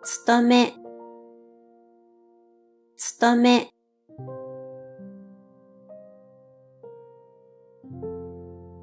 [0.03, 0.75] 勤め
[2.97, 3.71] 勤め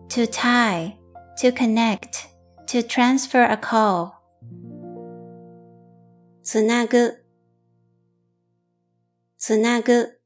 [0.09, 0.97] to tie,
[1.37, 2.27] to connect,
[2.65, 4.13] to transfer a call.
[6.41, 7.23] つなぐ
[9.37, 10.19] つなぐ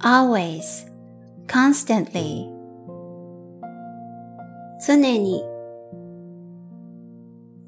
[0.00, 0.86] always,
[1.46, 2.50] constantly.
[4.84, 5.44] 常に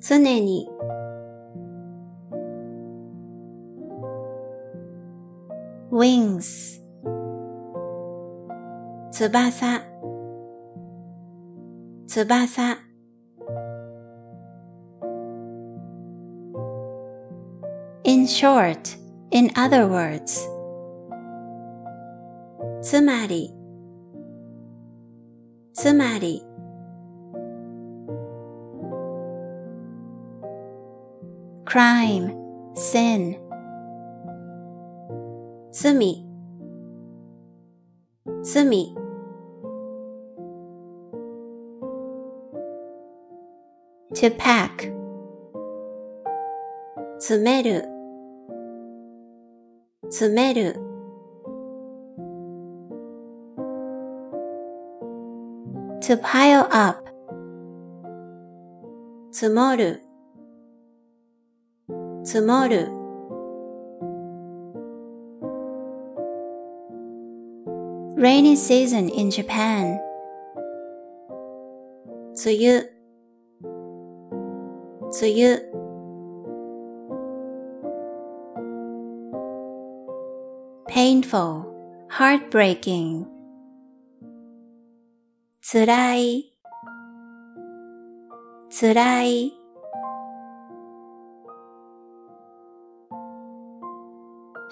[0.01, 0.69] 常に
[5.93, 6.81] wings
[9.13, 9.81] 翼
[12.09, 12.79] 翼
[18.07, 18.99] In short,
[19.31, 20.47] in other words,
[22.83, 23.55] つまり
[25.79, 26.43] つまり
[31.65, 32.33] crime,
[32.75, 33.37] sin,
[35.73, 36.25] 罪
[38.43, 38.95] 罪
[44.15, 44.93] to pack,
[47.19, 47.89] 詰める
[50.05, 50.88] 詰める
[56.09, 57.05] to pile up,
[59.33, 60.01] 積もる
[62.25, 62.89] 積もる
[68.17, 69.99] rainy season in Japan,
[72.37, 72.91] 梅雨
[75.21, 75.75] 梅雨
[80.89, 81.67] painful,
[82.09, 83.27] heartbreaking,
[85.62, 86.54] つらい
[88.70, 89.54] つらい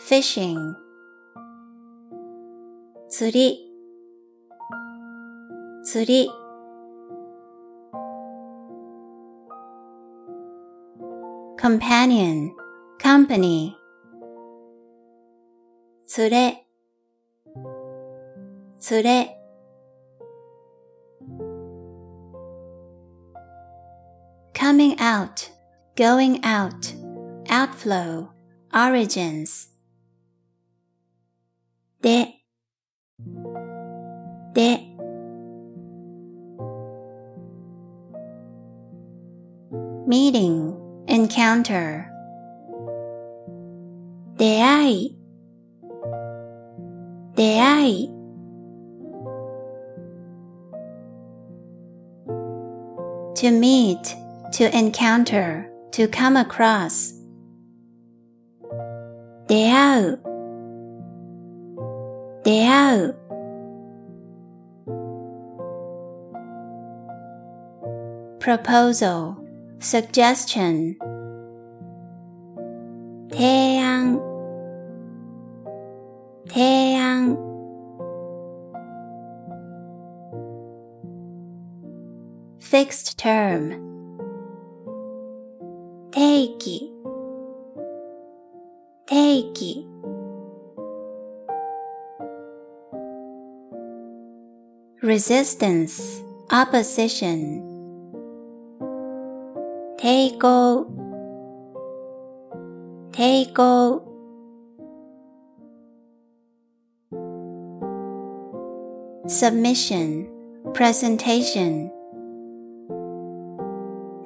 [0.10, 0.76] fishing,
[3.10, 3.60] 釣り
[5.84, 6.30] 釣り
[11.60, 12.52] companion,
[13.02, 13.74] company,
[16.18, 16.66] 連れ
[18.90, 19.37] 連れ
[24.66, 25.51] coming out,
[25.97, 26.95] going out,
[27.49, 28.29] outflow,
[28.73, 29.68] origins,
[32.01, 32.35] で
[34.55, 34.89] で
[40.07, 40.75] meeting,
[41.07, 42.07] encounter,
[44.37, 45.18] 出会い
[47.37, 48.23] 出会い
[53.43, 53.99] to meet,
[54.53, 57.12] to encounter, to come across,
[59.49, 60.18] 出会う
[62.45, 63.14] 出会う
[68.41, 69.37] proposal,
[69.79, 70.97] suggestion,
[73.31, 74.18] 提案
[76.49, 77.37] 提案
[82.59, 83.86] fixed term,
[86.37, 86.93] 定期
[89.07, 89.89] 定期
[95.01, 96.20] resistance,
[96.51, 97.62] opposition,
[99.97, 100.87] 抵抗
[103.11, 104.03] 抵抗
[109.27, 110.27] submission,
[110.75, 111.91] presentation,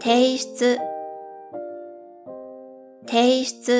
[0.00, 0.89] 提出
[3.11, 3.73] 提出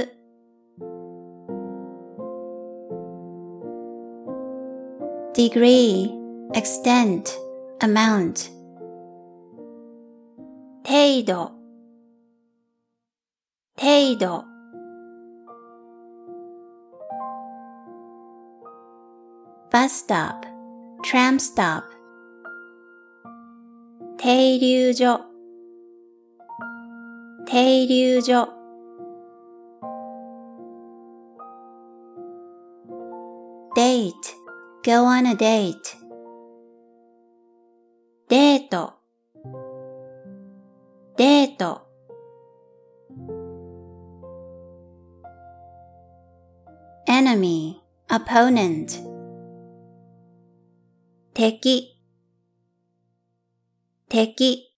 [5.33, 6.11] degree,
[6.51, 7.31] extent,
[7.79, 8.49] amount,
[10.83, 11.49] 程度
[13.77, 14.43] 程度
[19.71, 20.45] bus stop,
[21.03, 21.83] tram stop,
[24.17, 25.21] 停留所
[27.45, 28.60] 停留所
[34.00, 34.34] date,
[34.82, 35.98] go on a date,
[38.26, 38.94] デート
[41.18, 41.82] デート
[47.06, 47.74] enemy,
[48.08, 48.98] opponent,
[51.34, 52.00] 敵
[54.08, 54.72] 敵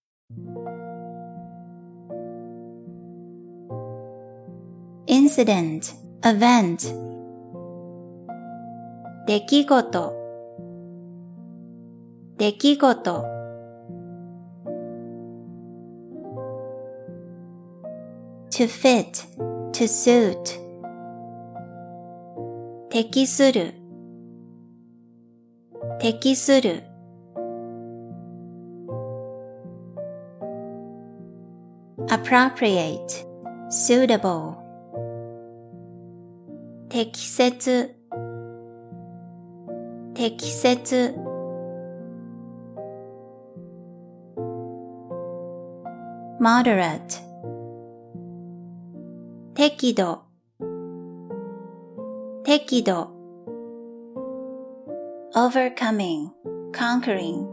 [5.07, 7.12] incident, event
[9.26, 10.14] 出来事
[12.38, 13.34] 出来事
[18.50, 19.26] to fit,
[19.72, 20.60] to suit
[22.90, 23.74] 適する
[26.00, 26.84] 適する
[32.08, 33.26] appropriate,
[33.70, 34.56] suitable
[36.90, 37.96] 適切
[40.24, 41.14] 適切
[46.40, 47.20] moderate
[49.54, 50.22] 適度
[52.46, 53.10] 適度
[55.34, 56.32] overcoming,
[56.72, 57.46] conquering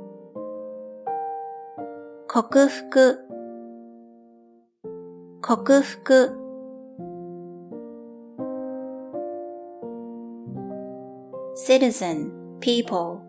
[2.29, 2.89] 克服
[5.41, 5.99] 克服
[11.57, 13.22] citizen people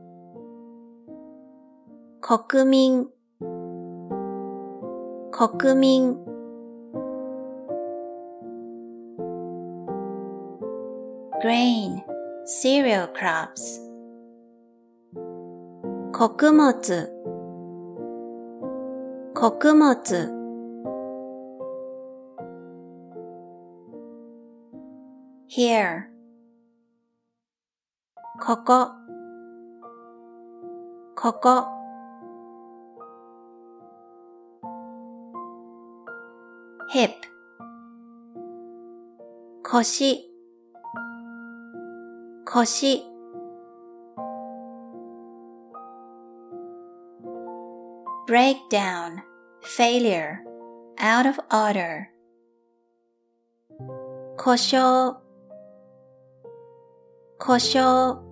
[2.20, 3.06] 国民
[5.30, 6.16] 国民
[11.42, 12.02] grain,
[12.46, 13.78] cereal crops
[16.12, 16.72] 穀物
[19.34, 20.36] 穀物
[25.46, 26.08] here
[28.40, 28.99] ここ
[31.20, 31.66] ここ
[36.92, 37.12] hip
[39.62, 40.30] 腰
[42.44, 43.02] 腰
[48.26, 49.22] breakdown,
[49.62, 50.40] failure,
[50.98, 52.08] out of order
[54.36, 55.16] 故障
[57.38, 58.22] 故障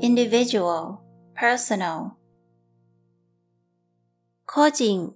[0.00, 0.98] individual,
[1.34, 2.12] personal
[4.44, 5.14] 個人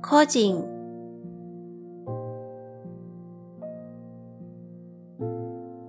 [0.00, 0.80] 個人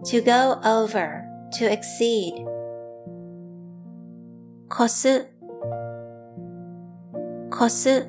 [0.04, 2.46] to go over, to exceed
[4.70, 5.28] 越す
[7.52, 8.08] 越す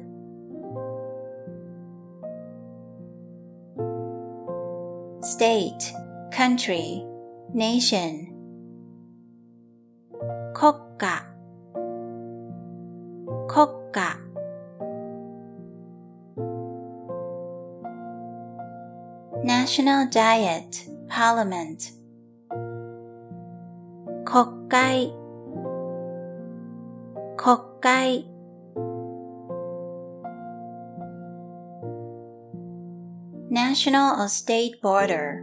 [5.23, 5.93] state,
[6.31, 7.05] country,
[7.55, 8.33] nation
[10.57, 11.23] 国家
[13.49, 14.17] 国家
[19.45, 21.91] national diet, parliament
[24.25, 25.13] 国会
[27.37, 28.25] 国会
[33.51, 35.43] national or state border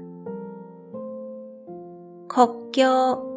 [2.28, 3.32] 国境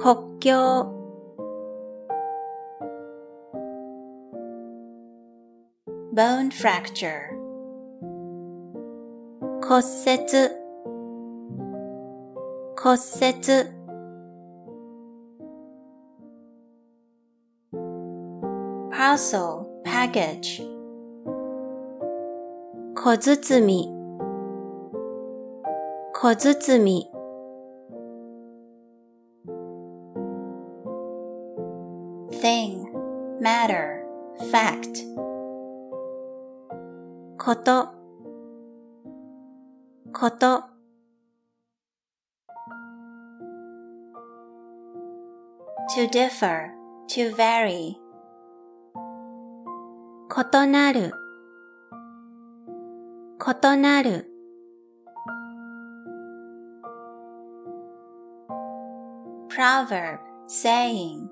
[0.00, 0.54] 国境
[6.14, 7.34] bone fracture
[9.60, 10.48] 骨折
[12.76, 13.66] 骨折
[18.92, 20.62] parcel, package
[22.94, 23.92] 小包み
[26.12, 27.07] 小包み
[33.68, 34.02] matter,
[34.50, 35.04] fact
[37.38, 37.92] こと
[40.12, 40.64] こと
[45.94, 46.70] to differ,
[47.08, 47.96] to vary
[50.30, 51.12] 異なる
[53.40, 54.26] 異なる
[59.50, 61.28] proverb, saying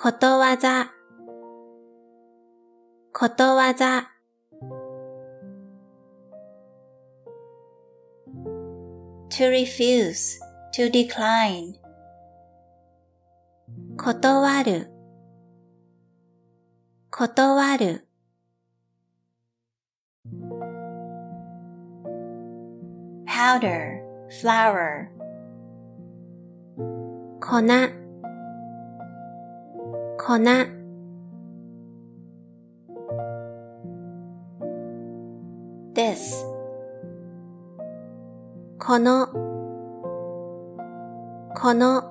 [0.00, 0.92] ことわざ
[3.12, 4.12] ことわざ
[9.28, 10.38] to refuse,
[10.72, 11.74] to decline
[13.96, 14.88] 断る
[17.10, 18.06] 断る
[23.26, 24.00] powder,
[24.40, 25.08] flour
[27.40, 28.07] 粉
[30.28, 30.44] 粉
[35.94, 36.44] this
[38.78, 39.28] ここの、
[41.56, 42.02] この、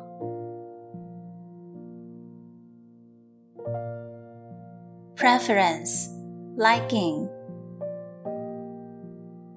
[5.16, 6.10] preference,
[6.58, 7.30] liking,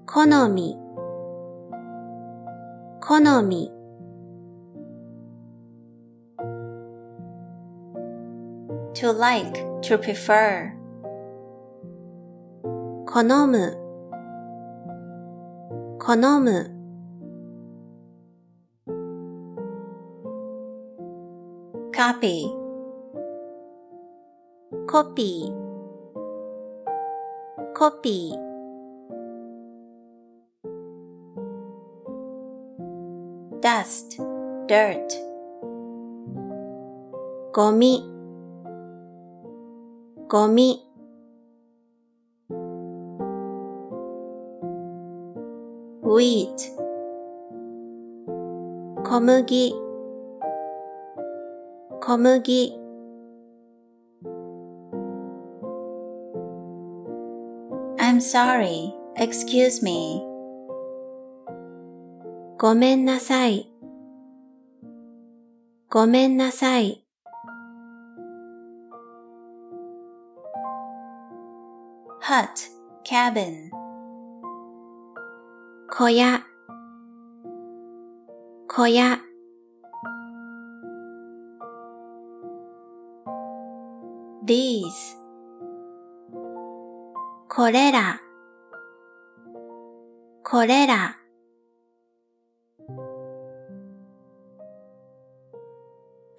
[0.05, 0.77] 好み、
[3.01, 3.73] 好み、
[9.00, 10.72] to like, to prefer,
[13.08, 13.78] 好む、
[16.00, 16.72] 好む、
[21.94, 22.52] copy,
[24.88, 25.66] コピー、
[27.74, 27.92] コ
[40.31, 40.87] ゴミ、
[42.49, 42.57] ゴ
[46.21, 46.55] ミ、wheat,
[49.03, 49.75] 小麦、
[52.01, 52.79] 小麦、
[57.99, 60.23] I'm sorry, excuse me,
[62.57, 63.69] ごめんなさい、
[65.91, 67.05] ごめんなさい、
[72.30, 72.48] hut,
[73.04, 73.70] cabin,
[75.90, 76.44] 小屋、
[78.68, 79.20] 小屋、
[84.46, 85.16] these,
[87.50, 88.20] これら、
[90.44, 91.18] これら、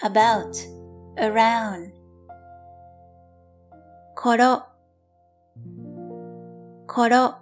[0.02, 0.52] about,
[1.16, 1.92] around,
[4.14, 4.69] ころ、
[6.93, 7.35] ころ、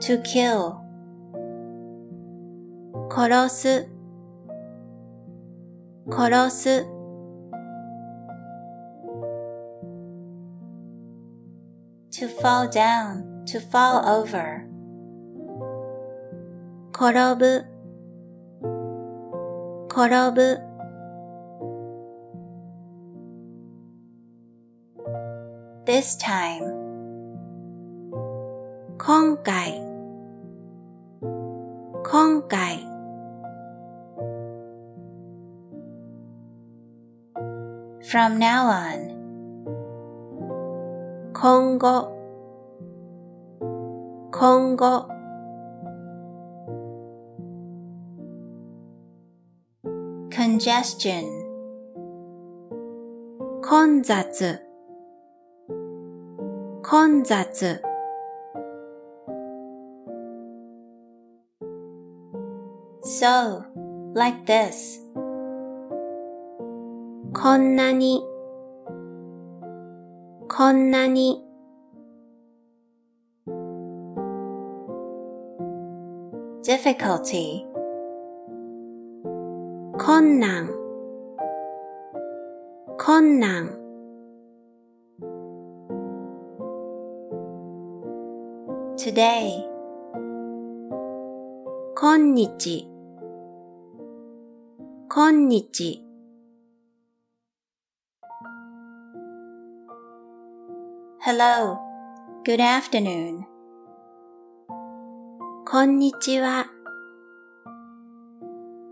[0.00, 0.80] to kill,
[3.10, 3.88] 殺す、
[6.10, 6.86] 殺す、
[12.10, 14.66] to fall down, to fall over,
[16.94, 17.66] 転ぶ、
[19.90, 20.71] 転ぶ、
[25.91, 26.63] this time,
[28.97, 29.81] 今回、
[32.03, 32.79] 今回、
[38.01, 39.17] from now on,
[41.33, 42.11] 今後、
[44.31, 45.07] 今後、
[50.29, 51.23] congestion,
[53.61, 54.61] 混雑、
[56.92, 57.80] 混雑、
[63.02, 63.64] so,
[64.14, 65.00] like this,
[67.32, 68.22] こんなに、
[70.50, 71.42] こんなに、
[76.62, 77.64] difficulty,
[79.96, 80.68] 困難、
[82.98, 83.81] 困難、
[89.02, 89.66] today.
[91.98, 92.86] Konnichi.
[95.08, 95.98] Konnichi.
[101.18, 101.80] Hello.
[102.44, 103.44] Good afternoon.
[105.66, 106.64] Konnichiwa.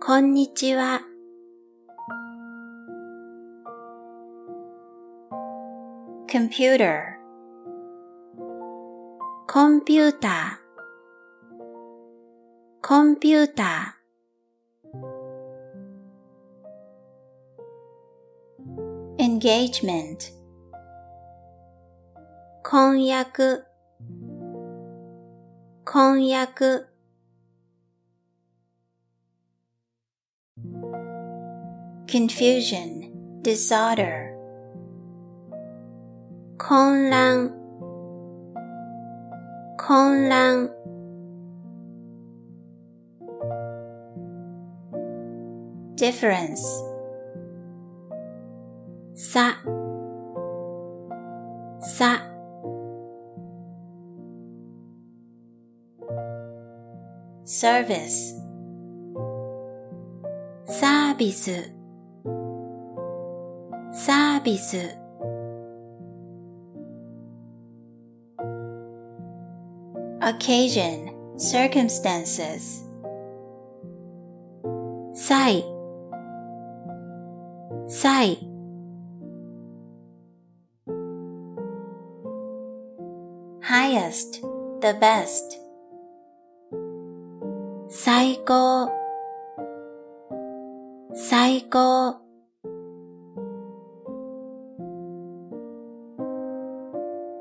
[0.01, 0.99] Konnichiwa.
[6.27, 7.10] Computer.
[9.50, 11.62] コンピューター、
[12.82, 20.34] コンピューター、 engagement,
[22.64, 23.66] 婚約、
[25.86, 26.88] 婚約、
[32.08, 34.34] confusion, disorder,
[36.58, 37.59] 混乱、
[39.83, 40.71] 混乱、
[45.97, 46.61] difference,
[49.15, 49.57] さ、
[51.81, 52.23] さ、
[57.47, 58.35] service,
[60.67, 61.73] サービス、
[63.93, 64.99] サービス、
[70.30, 72.86] occasion, circumstances.
[75.16, 75.64] 際
[77.88, 78.38] 際
[83.62, 84.42] highest,
[84.82, 85.60] the best.
[87.88, 88.90] 最高
[91.14, 92.20] 最高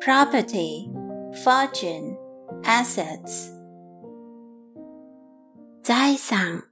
[0.01, 0.91] property,
[1.43, 2.16] fortune,
[2.65, 3.55] assets.
[5.85, 6.65] 財産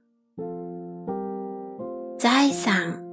[2.17, 3.03] 財産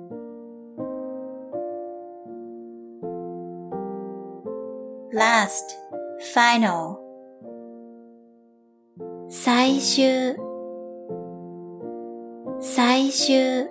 [5.12, 5.76] last,
[6.32, 6.98] final.
[9.28, 10.36] 最終
[12.60, 13.68] 最終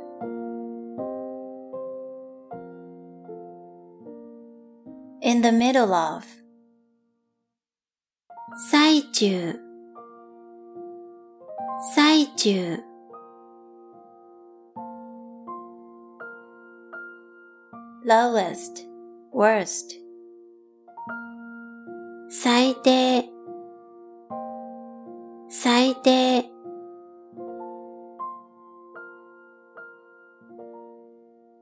[5.22, 6.24] in the middle of.
[8.70, 9.30] 最中
[11.96, 12.84] 最中
[18.06, 18.86] lowest,
[19.32, 20.00] worst.
[22.30, 23.32] 最低
[25.48, 26.52] 最低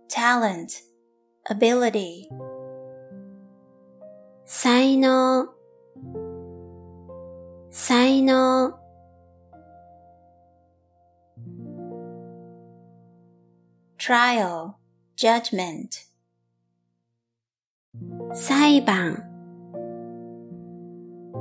[0.10, 0.82] talent,
[1.46, 2.30] ability.
[4.46, 5.48] 才能
[7.93, 8.73] 才能
[13.99, 14.77] trial,
[15.15, 16.07] judgment.
[18.33, 19.15] 裁判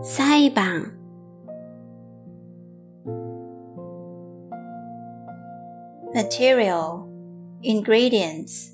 [0.03, 0.91] 裁判
[6.13, 7.07] material,
[7.61, 8.73] ingredients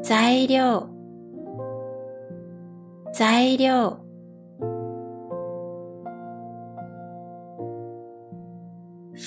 [0.00, 0.88] 材料
[3.12, 4.00] 材料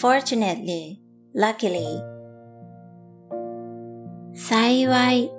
[0.03, 1.01] fortunately,
[1.35, 2.03] luckily.
[4.35, 5.31] 幸い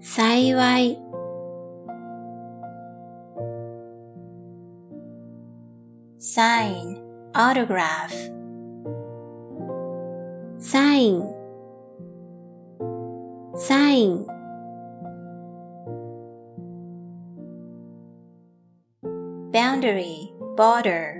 [0.00, 0.98] 幸い
[6.18, 7.02] sign,
[7.32, 8.36] autograph.
[10.58, 11.22] サイン
[13.56, 14.26] サイン
[19.52, 21.19] boundary, border.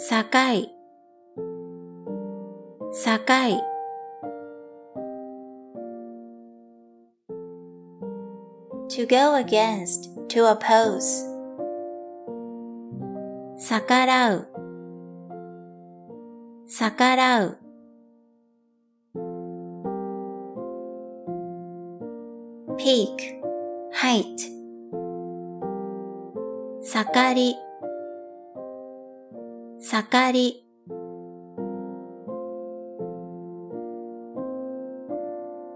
[0.00, 0.24] 境
[3.04, 3.60] 境
[8.88, 11.26] to go against, to oppose.
[13.58, 14.48] 逆らう
[16.66, 17.58] 逆らう
[22.78, 23.38] peak,
[23.92, 24.50] height.
[26.82, 27.69] 盛り
[29.92, 30.64] 盛り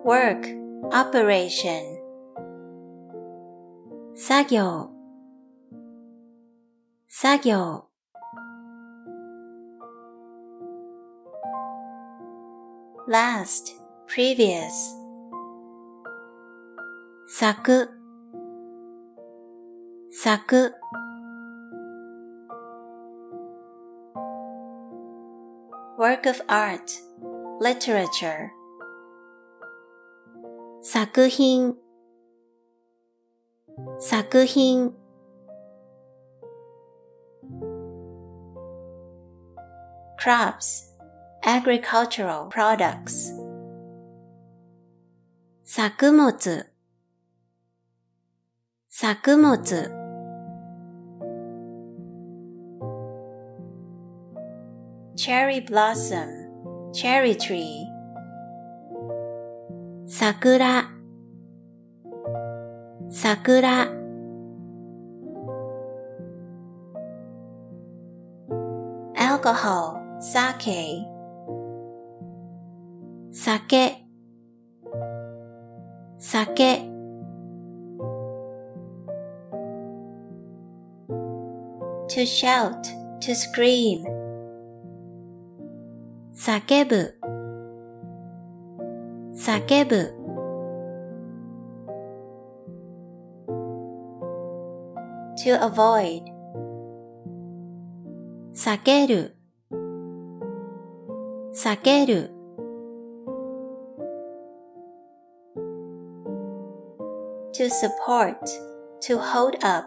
[0.05, 0.57] work,
[0.93, 1.82] operation.
[4.15, 4.91] 作業
[7.09, 7.89] 作業
[13.09, 13.74] last,
[14.07, 14.70] previous.
[17.27, 17.91] 咲く
[26.03, 26.91] work of art,
[27.60, 28.51] literature.
[30.81, 31.76] 作品
[33.99, 34.93] 作品
[40.18, 40.84] crops,
[41.43, 43.34] agricultural products.
[45.64, 46.31] 作物
[48.89, 49.56] 作物
[55.23, 56.30] cherry blossom,
[56.93, 57.85] cherry tree.
[60.07, 60.89] 桜
[63.10, 63.88] 桜
[69.15, 71.06] alcohol, sake.
[73.31, 73.77] 酒
[76.18, 76.89] 酒
[82.10, 82.88] to shout,
[83.22, 84.12] to scream.
[86.46, 87.14] 叫ぶ
[89.34, 90.12] 叫ぶ
[95.38, 96.22] to avoid,
[98.52, 99.38] 避ける
[101.54, 102.30] 避ける
[107.54, 108.36] to support,
[109.00, 109.86] to hold up,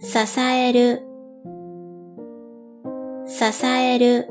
[0.00, 1.05] 支える
[3.38, 4.26] 支える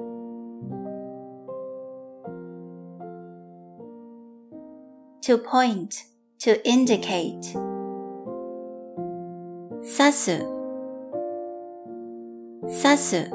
[5.21, 6.07] to point,
[6.39, 7.53] to indicate,
[9.83, 10.39] 刺す
[12.63, 13.29] 刺す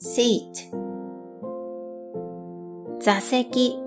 [0.00, 0.68] seat,
[2.98, 3.78] 座席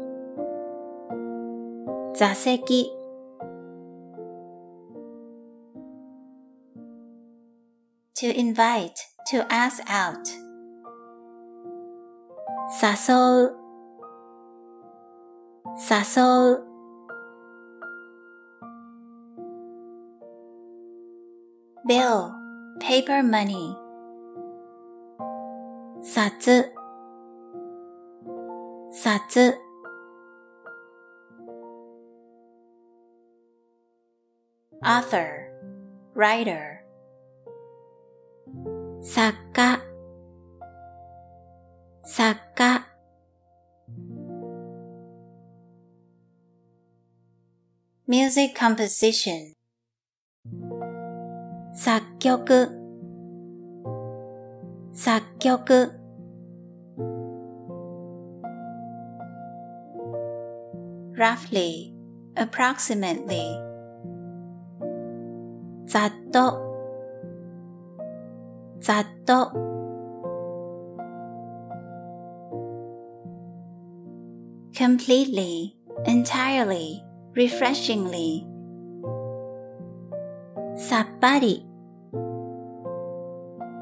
[2.16, 3.03] 座席
[8.24, 8.98] to invite,
[9.28, 10.26] to ask out.
[12.80, 13.52] Sasou.
[21.86, 22.34] Bill,
[22.80, 23.76] paper money.
[26.02, 26.64] Satsu.
[34.86, 35.52] Author,
[36.16, 36.73] writer.
[39.03, 39.81] 作家
[42.05, 42.85] 作家
[48.07, 49.55] music composition,
[51.75, 52.69] 作曲
[54.93, 55.93] 作曲
[61.19, 61.93] roughly,
[62.37, 63.59] approximately,
[65.87, 66.72] ざっと
[68.83, 69.53] ざっと
[74.79, 75.75] completely,
[76.07, 77.03] entirely,
[77.35, 78.47] refreshingly,
[80.77, 81.67] さっぱり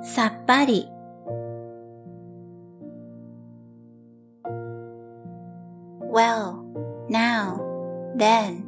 [0.03, 0.89] さっぱり
[6.11, 6.63] well,
[7.11, 7.61] now,
[8.17, 8.65] then,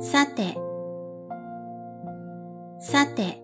[0.00, 0.56] さて
[2.80, 3.41] さて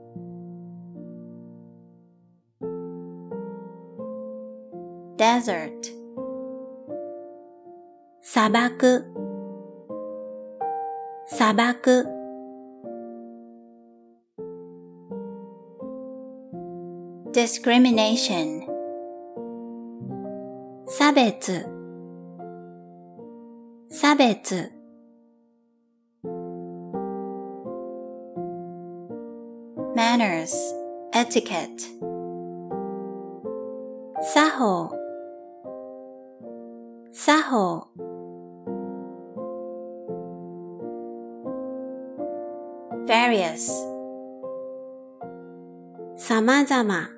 [5.19, 5.93] desert,
[8.21, 8.71] 砂漠
[11.27, 11.65] 砂漠
[17.33, 18.67] discrimination,
[20.87, 21.65] 差別
[23.89, 24.71] 差別
[29.95, 30.53] manners,
[31.13, 31.85] etiquette,
[34.21, 34.98] 作法
[37.29, 37.89] 作法
[43.07, 43.71] various,
[46.17, 47.09] さまざま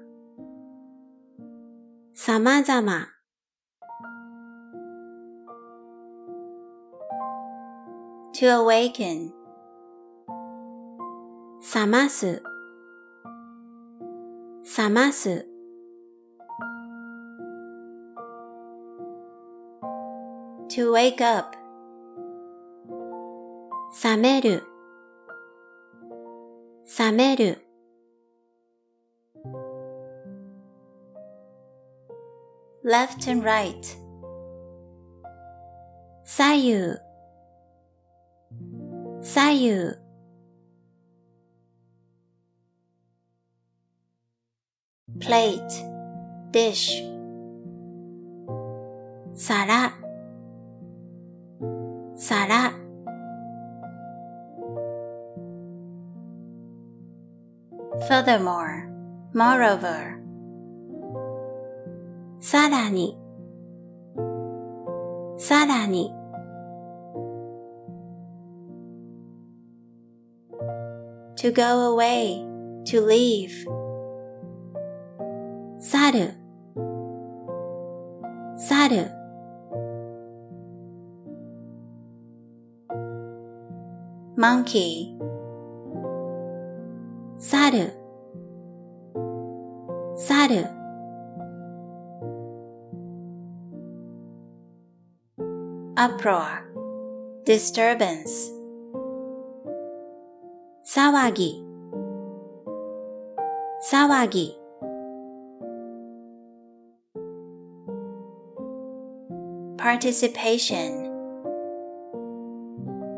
[2.12, 3.09] さまざま
[8.35, 9.31] to awaken,
[11.74, 12.43] 冷ます
[14.78, 15.47] 冷ます
[20.70, 21.57] to wake up,
[24.05, 24.62] 冷める
[26.99, 27.66] 冷める
[32.85, 33.74] left and right,
[36.24, 36.99] 左右
[39.23, 39.99] 左右
[45.19, 45.59] plate,
[46.53, 47.03] dish,
[49.35, 49.99] 皿
[52.20, 52.73] 皿
[58.09, 58.89] furthermore,
[59.35, 60.16] moreover,
[62.41, 63.16] さらに
[65.39, 66.12] さらに
[71.37, 72.43] to go away,
[72.85, 73.51] to leave,
[75.78, 76.35] 去る
[78.57, 79.11] 去る
[84.41, 85.16] monkey,
[87.39, 87.93] 去る
[90.16, 90.77] 去る
[95.97, 96.62] uproar,
[97.45, 98.53] disturbance,
[100.85, 101.65] 騒ぎ
[103.91, 104.59] 騒ぎ
[109.77, 111.07] participation,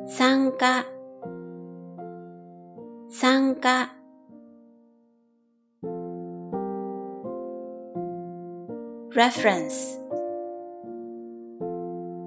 [0.06, 0.84] 参加
[3.63, 3.95] か
[9.15, 9.69] レ e f e r e n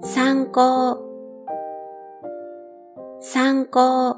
[0.02, 0.98] 参考。
[3.20, 4.16] 参考。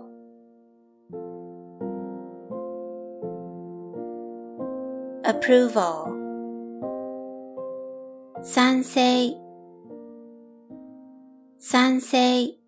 [5.24, 6.07] アプ r o v a
[8.45, 9.36] 賛成。
[11.59, 12.68] 賛成。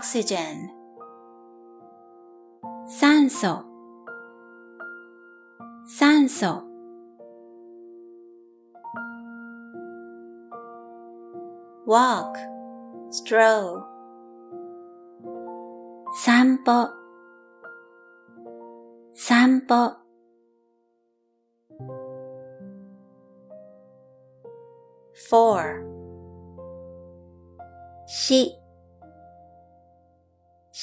[0.00, 0.70] oxygen
[2.88, 3.64] 酸素
[5.86, 6.62] 酸素
[11.86, 12.36] walk
[13.10, 13.82] stroll
[16.14, 16.88] 散歩
[19.14, 19.96] 散歩
[25.28, 25.82] for
[28.06, 28.52] し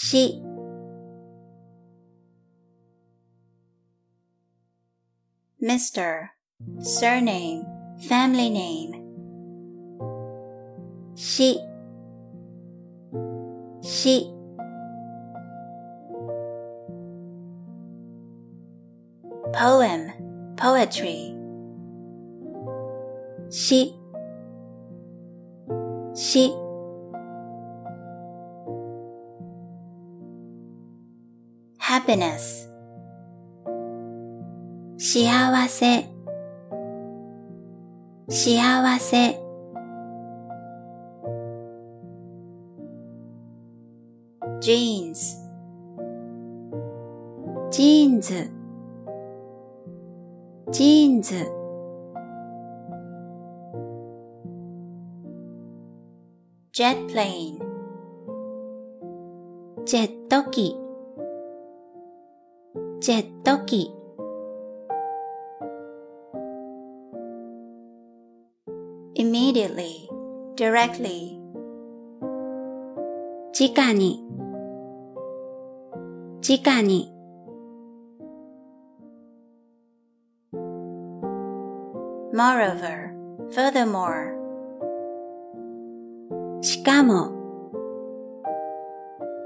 [0.07, 0.41] し
[5.61, 6.29] Mr.
[6.79, 7.63] Surname,
[8.09, 9.01] family name.
[11.15, 11.59] し
[13.81, 14.29] し
[19.53, 20.11] Poem,
[20.57, 21.33] poetry.
[23.49, 23.93] し
[26.13, 26.51] し
[32.08, 32.70] Happiness,
[34.96, 36.08] 幸せ
[38.30, 39.38] 幸せ
[44.62, 45.36] jeans,
[47.70, 48.50] ジーンズ
[50.72, 51.34] ジーンズ
[56.72, 57.58] jet plane,
[59.84, 60.87] ジェット機
[63.08, 63.90] ジェット機
[69.16, 70.10] immediately,
[70.56, 71.38] directly
[73.58, 74.22] 直に
[76.46, 77.10] 直に
[82.34, 83.14] moreover,
[83.50, 84.34] furthermore
[86.60, 87.32] しかも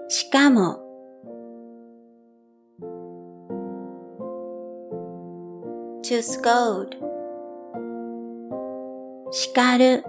[0.09, 0.82] しかも
[6.12, 6.96] to scold,
[9.32, 10.04] 叱る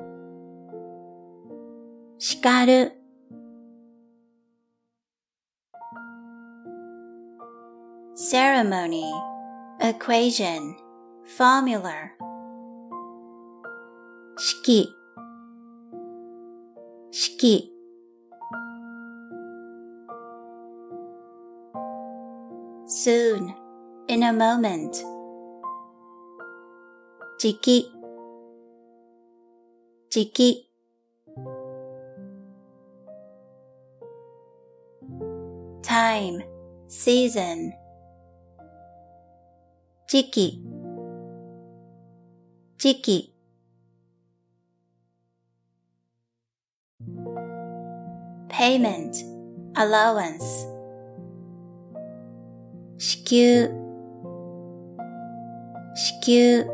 [2.18, 2.92] 叱る
[8.14, 9.04] ceremony,
[9.80, 10.74] equation,
[11.36, 12.10] formula,
[14.36, 14.88] 式
[17.10, 17.72] 式
[22.86, 23.54] soon,
[24.08, 25.04] in a moment,
[27.42, 27.92] 時期
[30.10, 30.68] 時期
[35.82, 36.42] time,
[36.88, 37.72] season,
[40.06, 40.62] 時期
[42.78, 43.34] 時期
[48.48, 49.24] payment,
[49.74, 50.66] allowance,
[52.98, 53.68] 支給
[55.94, 56.66] 支給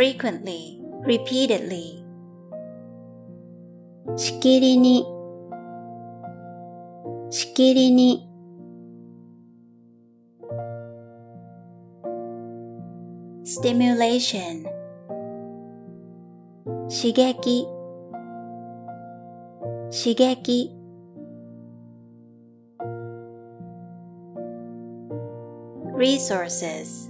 [0.00, 2.04] frequently, repeatedly,
[4.16, 5.04] しきりに
[7.30, 8.28] しきりに
[13.44, 14.64] stimulation,
[16.88, 17.66] 刺激
[19.90, 20.72] 刺激
[25.96, 27.09] resources,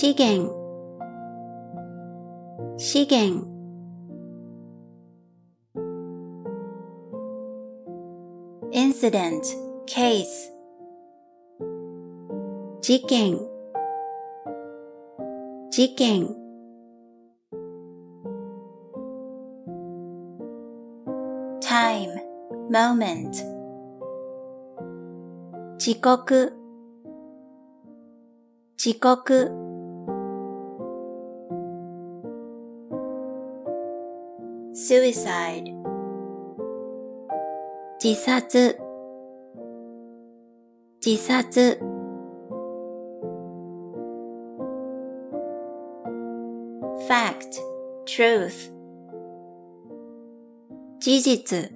[0.00, 0.48] 資源。
[2.76, 3.44] 資源。
[8.70, 9.48] イン c デン d
[9.86, 10.52] ケース。
[12.80, 13.40] 事件。
[15.72, 16.28] 事件。
[21.60, 22.22] time,
[22.70, 23.32] moment
[25.76, 26.52] 時刻。
[28.76, 29.67] 時刻。
[34.88, 35.68] suicide.
[37.98, 38.40] 自殺。
[38.40, 38.78] 自殺。
[40.98, 41.78] 自殺
[47.06, 47.60] fact.
[48.06, 48.70] Truth.
[51.00, 51.70] 事実。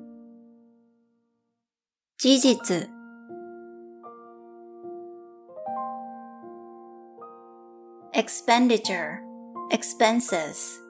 [2.16, 2.88] 事実。
[8.14, 9.20] Expenditure.
[9.70, 10.81] Expenses.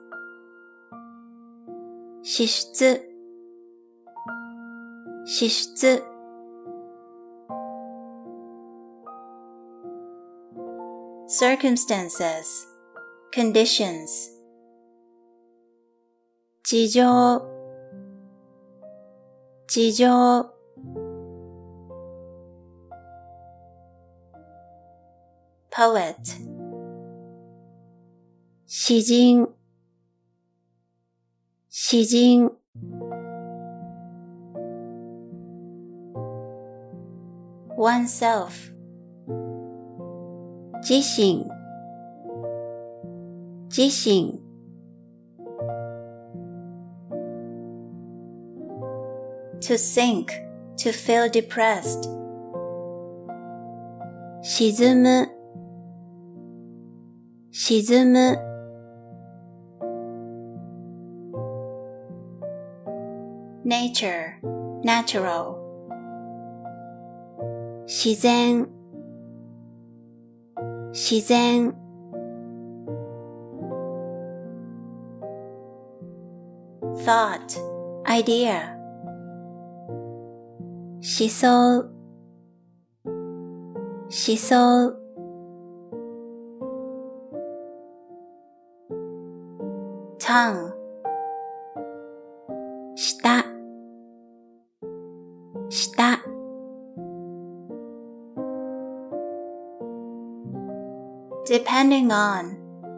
[2.23, 2.85] 支出
[5.25, 6.01] 支出
[11.27, 12.65] circumstances,
[13.33, 14.29] conditions
[16.63, 17.03] 事情
[19.67, 20.07] 事情
[25.69, 26.15] poet
[28.65, 29.62] 詩人
[31.72, 32.50] 詩人
[37.76, 38.72] oneself
[40.82, 41.46] 自身
[43.68, 44.40] 自身
[49.60, 50.30] to sink,
[50.76, 52.08] to feel depressed
[54.42, 55.28] 沈む
[57.50, 58.38] 沈む
[63.72, 64.34] nature,
[64.82, 65.58] natural
[67.86, 68.66] 自然
[70.92, 71.72] 自然
[77.04, 77.56] thought,
[78.04, 78.76] idea
[81.00, 81.82] 思想
[84.10, 84.58] 思想
[90.18, 90.72] tongue
[92.94, 93.41] 舌舌
[101.52, 102.56] depending on,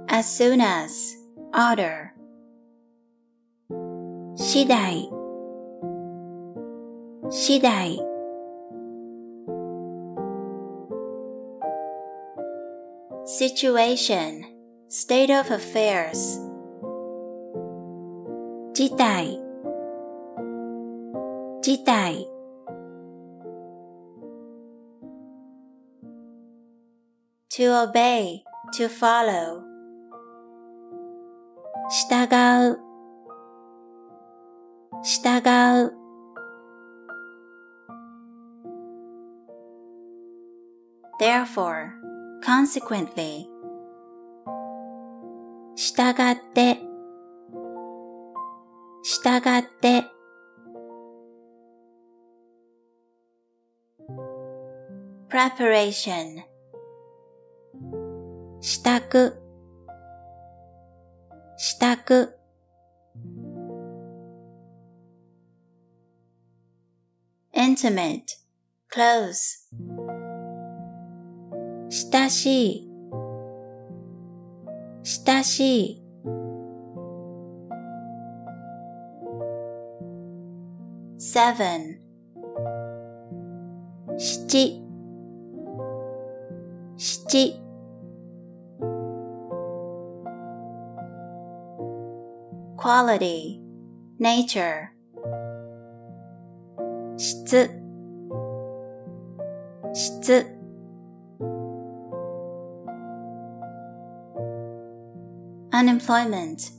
[0.09, 1.17] as soon as,
[1.55, 2.13] order.
[4.37, 5.11] 次第
[7.31, 8.01] 次第
[13.25, 14.43] situation,
[14.89, 16.41] state of affairs
[18.75, 19.39] 事態
[21.63, 22.27] 事態
[27.55, 28.43] to obey,
[28.75, 29.63] to follow
[31.91, 32.25] 従
[32.71, 32.79] う
[35.03, 35.41] 従
[35.87, 35.93] う
[41.19, 41.91] therefore,
[42.43, 43.49] consequently
[45.75, 46.79] 従って
[49.03, 50.05] 従って
[55.29, 56.43] preparation
[61.58, 62.38] したく
[67.54, 68.24] Intimate
[68.94, 69.70] close
[71.90, 72.90] 親しい
[75.04, 76.02] 親しい
[81.18, 82.00] seven
[84.18, 84.82] 七
[86.98, 87.65] 七
[92.86, 93.60] quality,
[94.20, 94.92] nature
[97.18, 97.68] 質
[99.92, 100.46] 質
[105.72, 106.76] unemployment.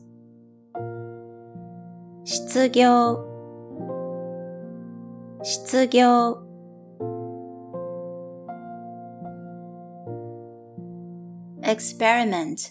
[2.25, 3.19] 失業
[5.43, 6.39] 失業
[11.63, 12.71] experiment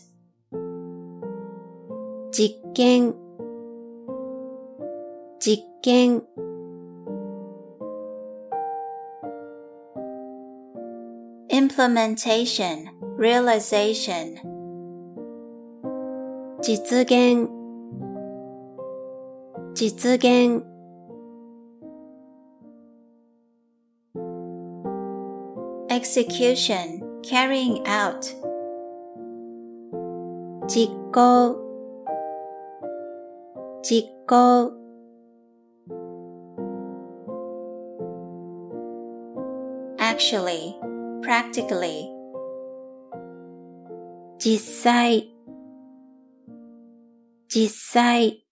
[2.31, 3.24] 実験
[5.45, 6.23] 実験
[11.51, 12.87] implementation,
[13.19, 14.39] realization
[16.63, 17.47] 実現
[19.75, 20.63] 実現
[25.91, 28.25] execution, carrying out
[30.67, 31.55] 実行
[33.83, 34.84] 実行
[40.14, 40.74] actually,
[41.22, 42.08] practically
[44.38, 45.28] 実際
[47.48, 48.44] 実際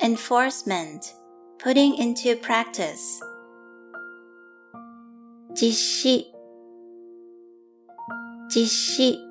[0.00, 1.14] enforcement,
[1.58, 3.20] putting into practice
[5.54, 6.32] 実施
[8.48, 9.30] 実施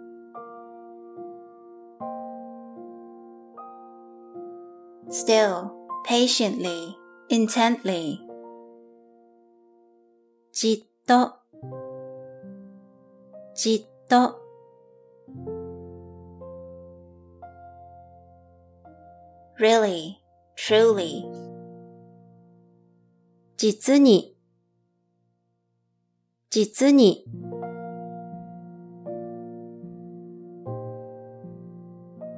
[5.09, 5.71] still,
[6.05, 6.95] patiently,
[7.33, 8.17] intently
[10.51, 11.33] じっと
[13.55, 14.39] じっと
[19.59, 20.15] really,
[20.55, 21.23] truly,
[23.57, 24.37] 実に
[26.49, 27.25] 実に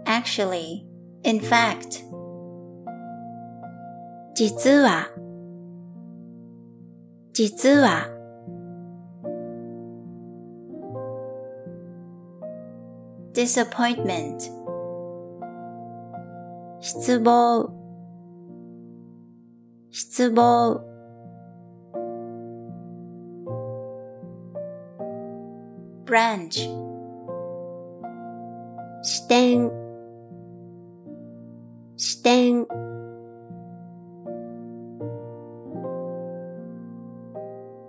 [0.05, 0.83] actually,
[1.23, 2.03] in fact,
[4.36, 5.08] 実は
[7.32, 8.06] 実は
[13.32, 14.36] disappointment,
[16.80, 17.72] 失望
[19.90, 20.84] 失望
[26.04, 26.68] branch,
[29.02, 29.70] 視点
[31.96, 32.66] 視点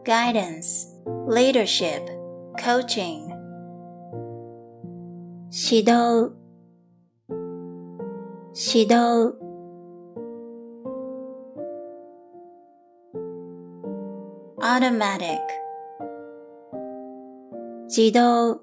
[0.06, 0.86] guidance,
[1.26, 2.02] leadership,
[2.58, 3.28] coaching,
[5.50, 6.32] 指導
[8.54, 9.34] 指導
[14.60, 15.40] automatic,
[17.88, 18.60] 自動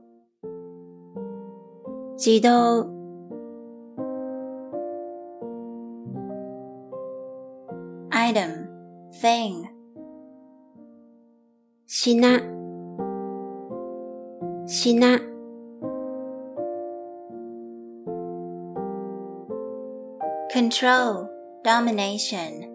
[2.18, 3.00] 自動
[8.12, 8.68] item,
[9.22, 9.66] thing,
[12.04, 12.22] 品
[14.68, 15.20] 品
[20.50, 21.28] control,
[21.64, 22.68] domination,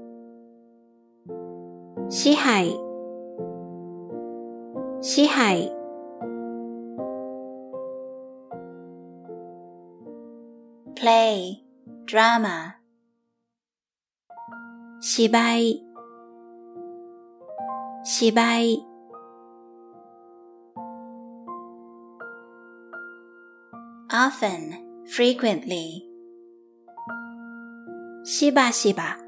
[2.09, 2.71] 支配
[5.01, 5.71] 支配
[10.95, 11.59] play,
[12.07, 12.75] drama,
[15.01, 15.83] 芝居
[18.05, 18.88] 芝居
[24.19, 24.75] often,
[25.07, 26.03] frequently,
[28.25, 29.19] しばしば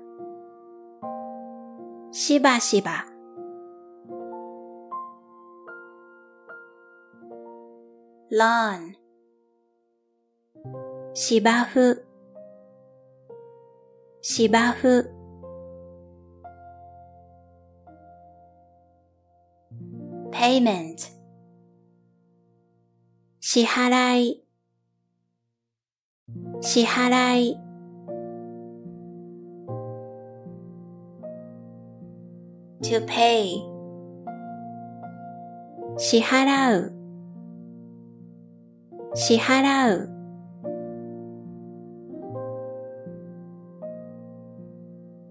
[2.13, 3.05] しばしば
[8.31, 8.95] lawn,
[11.15, 12.03] 芝生
[14.23, 15.11] 芝生
[20.33, 20.97] payment,
[23.41, 24.43] 支払い
[26.62, 27.72] 支払い。
[32.82, 33.62] to pay,
[35.98, 36.94] 支払う。
[39.14, 40.10] 支払う。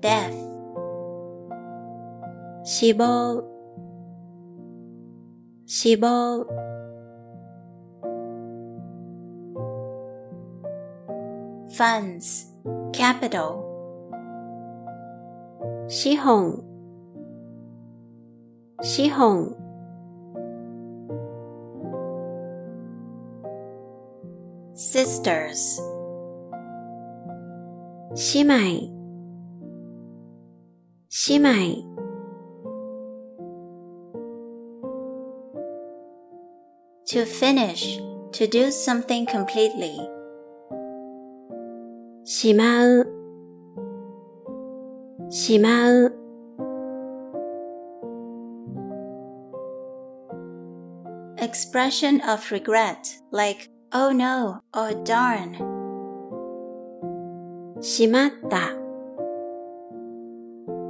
[0.01, 0.33] death,
[2.65, 3.43] 死亡。
[5.67, 6.70] 死亡。
[11.80, 12.46] funds,
[12.94, 13.64] capital,
[15.88, 16.64] 資本
[18.82, 19.56] 資本
[24.74, 25.80] sisters,
[28.16, 28.92] 姉妹
[31.28, 31.84] 姉妹
[37.06, 38.00] to finish,
[38.32, 39.98] to do something completely,
[42.30, 43.08] しまう
[45.30, 46.26] しまう
[51.38, 55.56] expression of regret, like, oh no, or darn,
[57.82, 58.72] しまった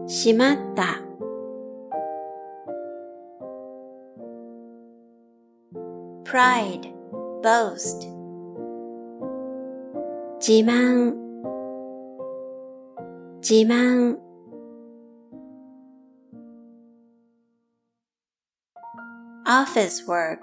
[0.07, 1.01] しまった
[6.23, 6.93] pride,
[7.43, 8.07] boast,
[10.39, 11.18] 自慢
[13.41, 14.17] 自慢
[19.45, 20.39] office work,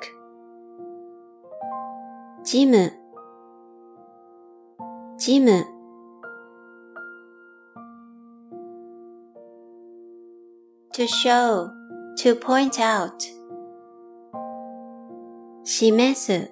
[2.44, 2.92] ジム
[5.18, 5.64] ジム
[10.94, 11.70] to show,
[12.18, 13.12] to point out,
[15.64, 16.50] 示す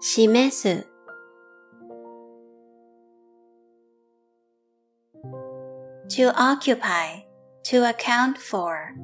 [0.00, 0.86] 示す
[6.14, 7.22] to occupy,
[7.64, 8.94] to account for,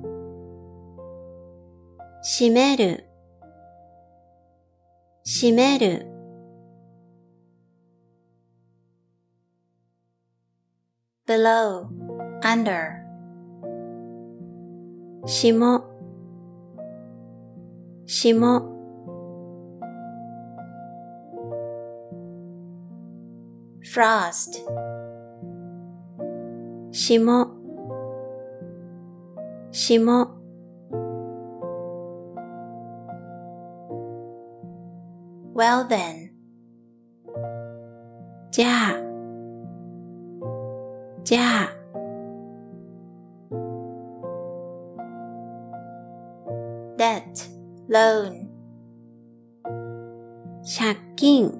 [2.22, 3.04] 閉める
[5.24, 6.06] 閉める
[11.26, 11.88] below,
[12.42, 13.02] under,
[15.26, 15.52] 下
[18.06, 18.76] 霜
[23.82, 24.62] frost,
[26.92, 27.48] 霜
[29.70, 30.36] 霜
[35.54, 36.30] well then,
[38.50, 38.96] じゃあ
[41.24, 41.76] じゃあ
[46.98, 47.50] debt,
[47.88, 48.46] loan,
[50.62, 51.50] 借金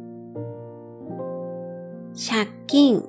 [2.14, 3.02] 借金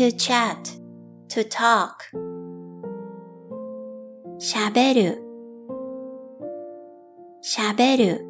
[0.00, 0.56] to chat,
[1.28, 2.10] to talk,
[4.38, 5.22] しゃべる
[7.40, 8.26] しゃべる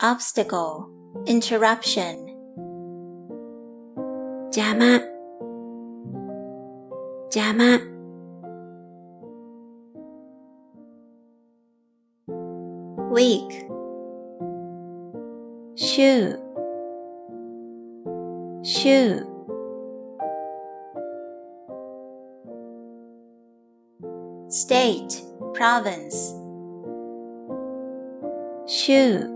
[0.00, 0.86] obstacle,
[1.26, 2.16] interruption,
[4.50, 5.00] 邪魔
[7.30, 7.78] 邪魔
[13.12, 13.68] week,
[15.76, 16.41] 週
[18.63, 19.29] shoe.
[24.49, 25.21] State
[25.53, 26.15] province.
[28.67, 29.29] Shoe.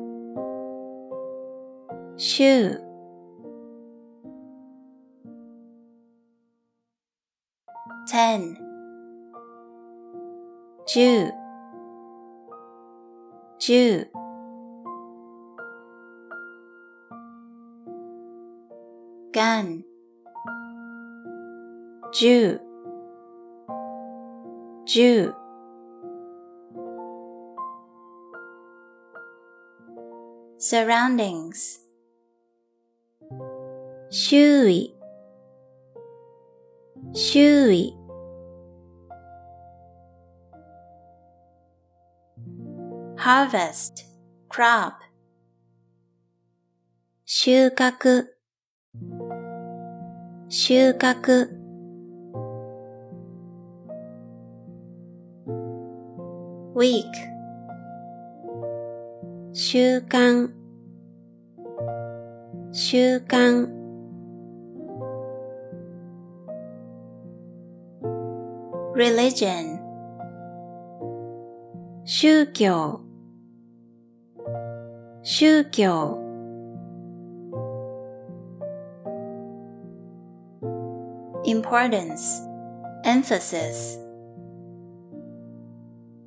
[2.18, 2.78] Shoe.
[8.08, 8.56] Ten.
[10.88, 11.32] Jew.
[13.60, 14.06] Jew.
[19.37, 19.85] gun,
[22.13, 22.61] 十
[24.85, 25.35] 十
[30.59, 31.79] surroundings,
[34.11, 34.95] 周囲
[37.15, 37.97] 周囲
[43.17, 44.05] harvest,
[44.49, 44.95] crop,
[47.27, 48.36] 収穫
[50.50, 51.50] 収穫。
[56.74, 57.08] ウィーク
[59.52, 60.50] 習慣
[62.72, 63.68] 習慣
[68.96, 69.80] religion
[72.06, 73.02] 宗教。
[75.24, 76.27] 宗教。
[81.47, 82.41] importance,
[83.05, 83.99] emphasis,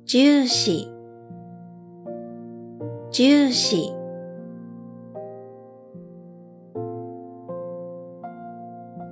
[0.06, 0.86] 重視
[3.10, 3.76] 重視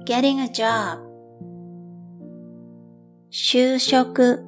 [0.07, 0.99] getting a job,
[3.31, 4.45] 就職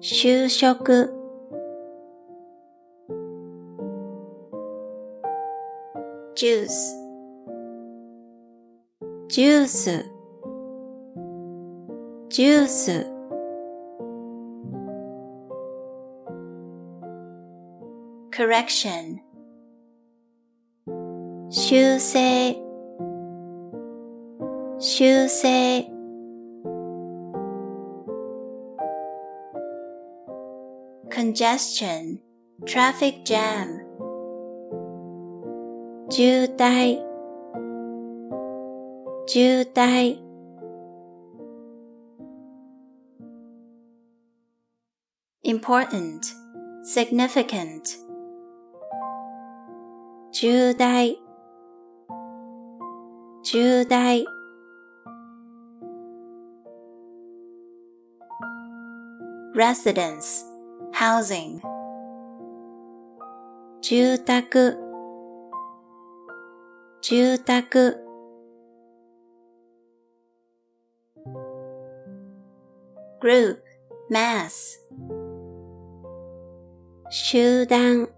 [0.00, 1.10] 就職
[6.34, 6.95] juice,
[9.28, 10.04] ジュース
[12.28, 13.12] ジュース
[18.32, 19.18] correction,
[21.50, 22.56] 修正
[24.78, 25.86] 修正
[31.10, 32.18] congestion,
[32.64, 33.82] traffic jam,
[36.08, 37.05] 渋滞
[39.26, 40.18] 渋滞
[45.42, 46.22] important,
[46.84, 47.96] significant,
[50.32, 51.04] 重大
[53.42, 54.24] 重大
[59.54, 60.42] residence,
[60.92, 61.60] housing,
[63.80, 64.40] 住宅
[67.00, 67.62] 住宅
[73.26, 73.58] group,
[74.10, 74.78] mass,
[77.10, 78.08] 集団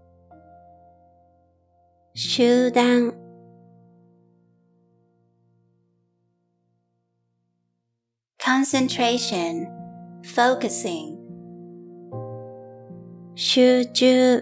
[2.13, 3.13] 集団
[8.39, 9.67] concentration,
[10.23, 11.17] focusing,
[13.35, 14.41] 集中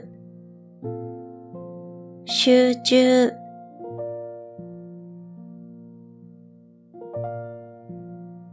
[2.28, 3.32] 集中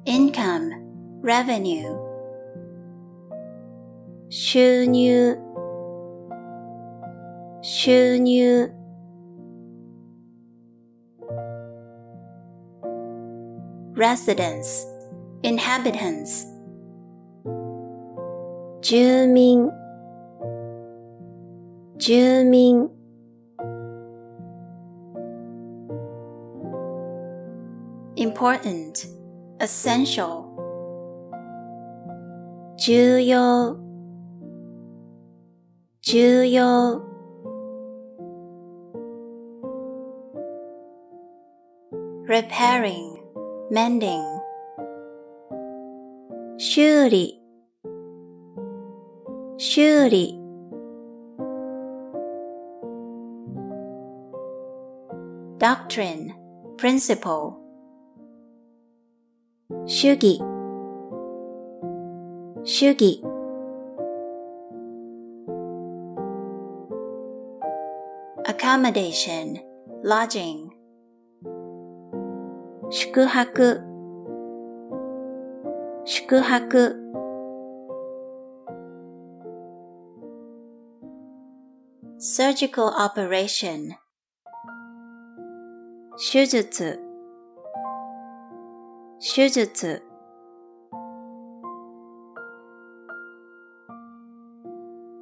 [0.06, 0.70] income,
[1.22, 2.03] revenue,
[4.34, 5.36] 収入
[7.62, 8.70] 収入
[13.94, 14.86] residents,
[15.42, 16.46] inhabitants.
[18.80, 18.96] 住
[19.30, 19.70] 民
[21.98, 22.14] 住
[22.48, 22.88] 民
[28.16, 29.06] important,
[29.58, 30.46] essential.
[32.78, 33.76] 重要
[36.04, 37.00] 重要
[42.26, 43.18] repairing,
[43.70, 44.40] mending.
[46.58, 47.40] 修理
[49.58, 50.38] 修理
[55.58, 56.32] doctrine,
[56.76, 57.60] principle.
[59.86, 60.38] 主義
[62.64, 63.22] 主義
[68.64, 69.58] accommodation,
[70.02, 70.70] lodging.
[72.90, 73.80] 宿泊
[76.04, 76.96] 宿泊
[82.18, 83.94] surgical operation,
[86.18, 86.98] 手術
[89.20, 90.02] 手術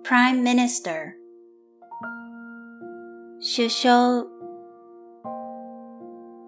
[0.03, 1.13] prime minister,
[3.43, 4.27] 首相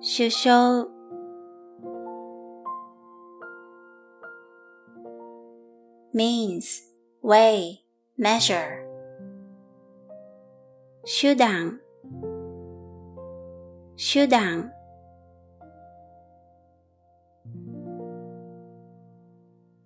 [0.00, 0.86] 首相
[6.12, 6.82] means,
[7.22, 7.84] way,
[8.16, 8.84] measure.
[11.04, 11.78] 手段
[13.96, 14.70] 手段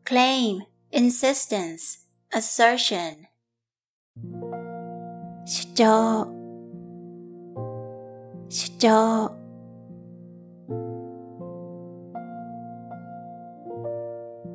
[0.04, 1.98] claim, insistence,
[2.30, 3.26] assertion.
[5.46, 6.37] 主張
[8.48, 9.30] 主張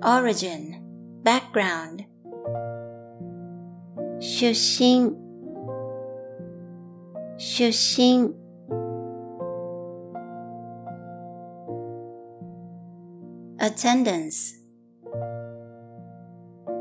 [0.02, 0.82] origin,
[1.24, 2.10] background.
[4.20, 5.16] 出身
[7.38, 8.34] 出身
[13.58, 14.56] attendance,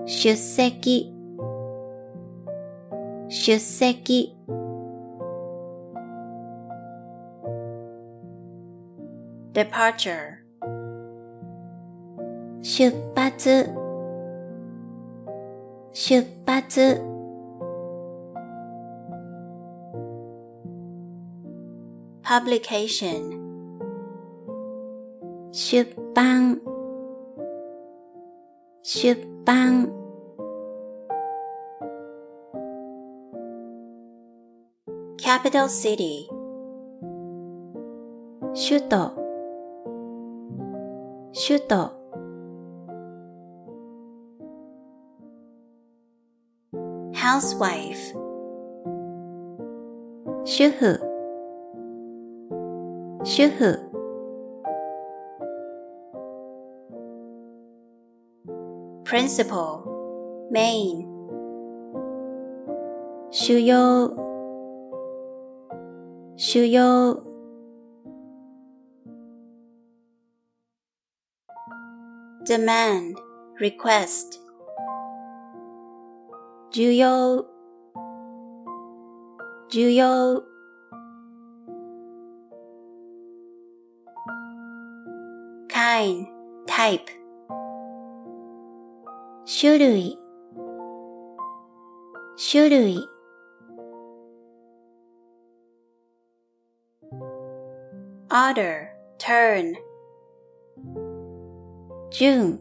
[0.05, 1.15] 出席
[3.29, 4.37] 出席
[9.53, 10.39] departure,
[12.63, 13.69] 出発
[15.93, 17.01] 出発
[22.23, 23.39] publication,
[25.51, 25.85] 出
[26.15, 26.61] 版
[28.83, 29.15] 出
[29.45, 29.89] 版
[35.19, 36.29] capital city,
[38.55, 39.22] 首都
[41.33, 41.77] 首都
[47.13, 48.13] housewife,
[50.45, 50.99] 主婦
[53.25, 53.79] 主婦
[59.05, 59.83] principal,
[60.51, 61.07] main,
[63.31, 64.09] 主要
[66.37, 67.15] 主要
[72.53, 73.17] demand,
[73.61, 74.39] request,
[76.71, 77.45] 重要
[79.69, 80.43] 重要
[85.69, 86.27] kind,
[86.67, 87.07] type,
[89.45, 90.19] 種類
[92.37, 93.09] 種類
[98.31, 98.89] order,
[99.19, 99.75] turn,
[102.13, 102.59] 順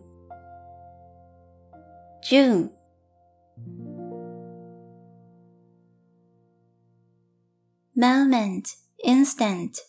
[2.21, 2.71] 順
[7.95, 8.63] moment,
[9.03, 9.81] instant,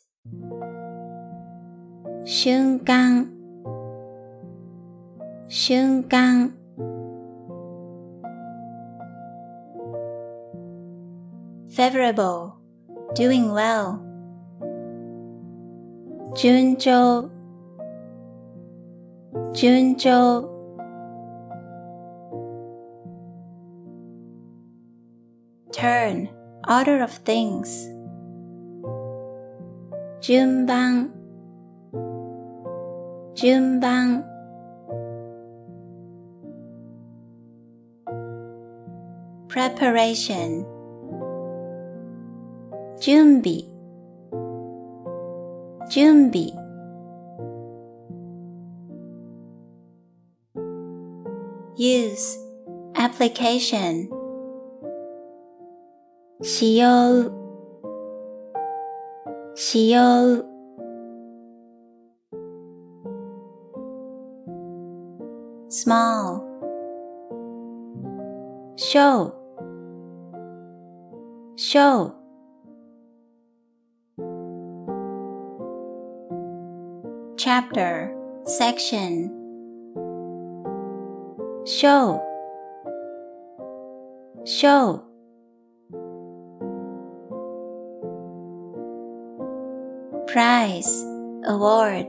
[2.24, 3.28] 瞬間
[5.48, 6.52] 瞬間
[11.68, 12.54] favorable,
[13.14, 14.00] doing well,
[16.34, 17.30] 順調
[19.52, 20.48] 順調
[25.72, 26.28] turn,
[26.66, 27.88] order of things,
[30.20, 31.10] 順番
[33.34, 34.24] 順番
[39.48, 40.64] preparation,
[43.00, 43.64] 準備
[45.88, 46.61] 準備
[51.76, 52.36] use,
[52.94, 54.08] application
[56.42, 57.30] 使用
[59.54, 60.44] 使用
[65.68, 66.40] small
[68.76, 69.32] show
[71.56, 72.12] show
[77.36, 78.14] chapter
[78.44, 79.30] section
[81.79, 82.21] show.
[84.45, 85.03] Show.
[90.27, 91.05] Prize.
[91.45, 92.07] Award.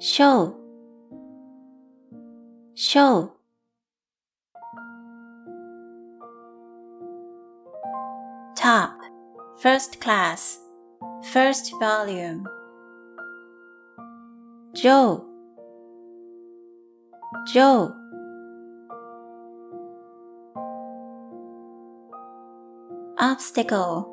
[0.00, 0.56] Show.
[2.74, 3.32] Show.
[8.56, 8.98] Top.
[9.60, 10.58] First class.
[11.32, 12.46] First volume.
[14.74, 15.33] Joe
[17.53, 17.91] Joe
[23.17, 24.05] obstacle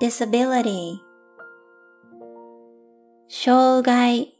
[0.00, 0.98] disability
[3.28, 4.32] 障害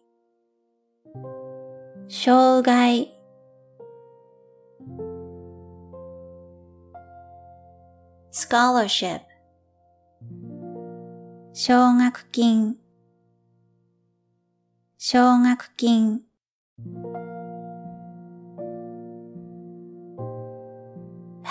[2.09, 3.09] 障害
[8.31, 9.21] scholarship
[11.53, 12.79] 奨学金
[14.99, 16.25] 奨学金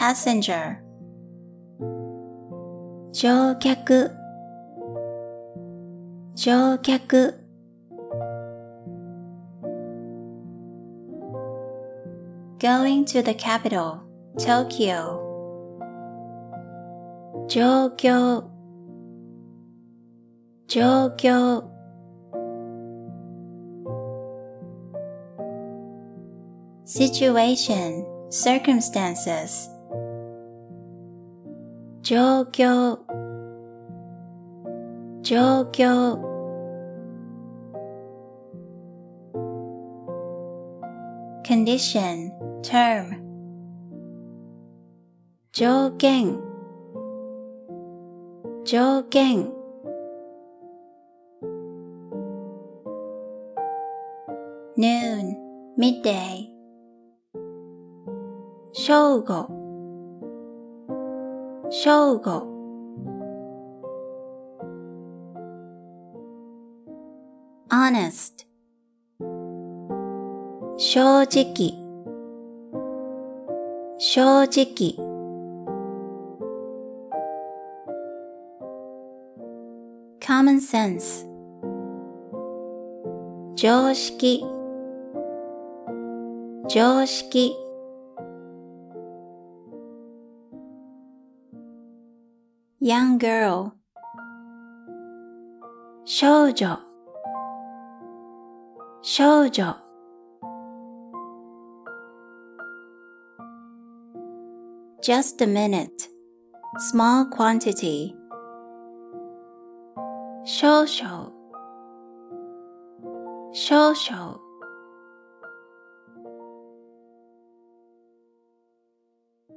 [0.10, 0.78] passenger
[3.12, 4.12] 乗客
[6.36, 7.34] 乗客
[12.60, 14.00] going to the capital,
[14.38, 15.22] Tokyo
[17.48, 18.44] 状況
[20.68, 21.64] 状況
[26.86, 29.70] situation, circumstances
[32.11, 32.99] 状況。
[35.23, 36.19] 状況。
[41.47, 42.33] コンディション
[42.63, 43.23] term.
[45.53, 46.37] 条件。
[48.65, 49.49] 条件。
[54.77, 55.37] Noon.
[55.79, 56.49] Midday.
[58.73, 59.60] 正午。
[61.71, 62.31] 正午ホ
[67.71, 68.45] o n e s t
[70.77, 71.73] 正直
[73.97, 74.97] 正直
[80.21, 81.25] common sense
[83.55, 84.41] 常識
[86.69, 87.60] 常識
[92.80, 93.72] young girl
[96.06, 96.66] 少女
[99.02, 99.64] 少女
[105.02, 106.10] just a minute
[106.80, 108.16] small quantity
[110.46, 111.32] 少々
[113.52, 114.40] 少々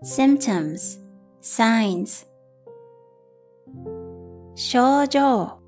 [0.02, 0.98] symptoms
[1.40, 2.24] signs
[4.55, 5.59] 症状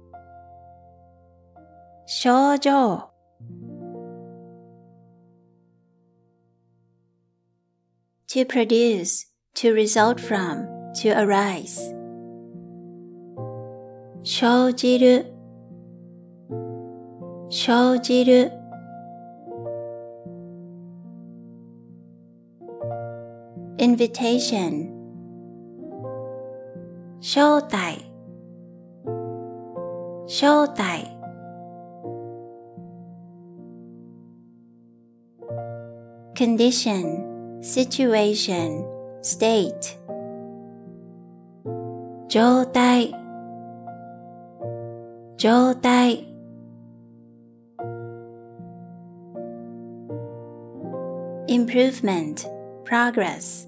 [2.07, 3.11] 症状
[8.28, 11.95] to produce, to result from, to arise.
[14.23, 15.32] 生じる
[17.51, 18.53] 生じる
[23.78, 24.91] invitation
[27.20, 28.03] 招待
[30.45, 31.05] 招待
[36.35, 38.85] condition situation
[39.23, 39.97] state
[42.28, 43.12] 状態
[45.37, 46.24] 状態
[51.49, 52.47] improvement
[52.85, 53.66] progress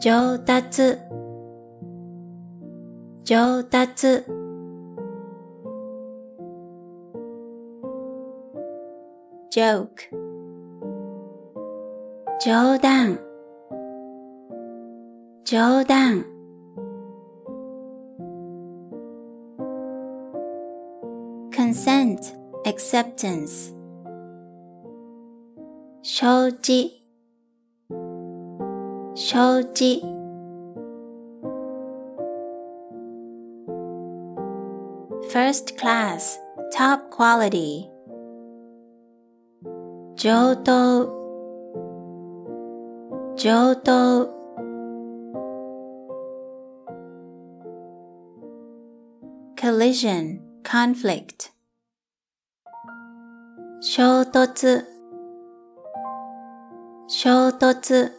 [0.00, 0.96] 上達
[3.27, 4.23] 上達
[9.49, 10.03] ジョーク
[12.39, 13.19] 冗談
[15.43, 16.23] 冗談
[21.51, 22.19] consent,
[22.63, 23.73] acceptance
[26.03, 26.91] 承知
[29.15, 30.14] 承知
[35.34, 36.38] First class,
[36.72, 37.90] top quality
[40.16, 41.08] 上等
[43.36, 44.28] 上等
[49.56, 51.48] collision, conflict
[53.80, 54.46] 衝突
[57.08, 58.10] 衝突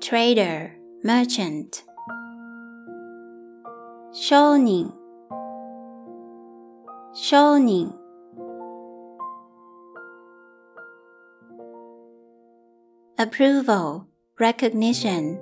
[0.00, 0.70] trader,
[1.02, 1.82] merchant
[4.29, 4.93] shonen
[7.15, 7.89] shonen
[13.17, 14.05] approval.
[14.39, 15.37] Recognition.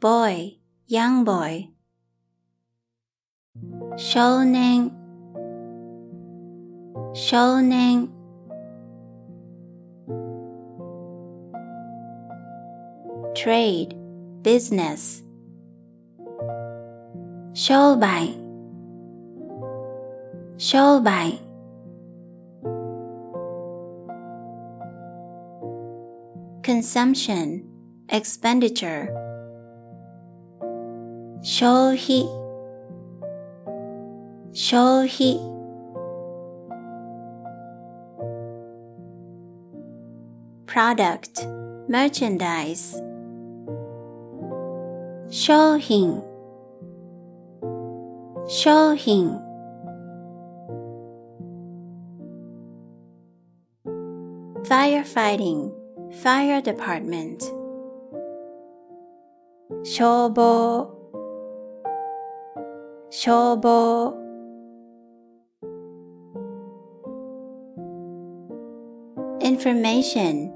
[0.00, 0.58] Boy.
[0.86, 1.68] Young boy.
[3.98, 4.97] 少年。
[7.17, 8.07] 少年
[13.33, 13.95] trade,
[14.43, 15.21] business
[17.53, 18.29] 商売
[20.57, 21.33] 商売
[26.63, 27.63] consumption,
[28.07, 29.07] expenditure
[31.41, 32.25] 消費
[34.53, 35.56] 消費
[40.77, 41.47] product,
[41.87, 43.01] merchandise
[45.29, 46.21] 商品
[48.47, 49.29] 商品
[54.63, 55.71] firefighting,
[56.11, 57.39] fire department
[59.83, 60.87] 消防
[63.09, 64.13] 消防
[69.41, 70.49] information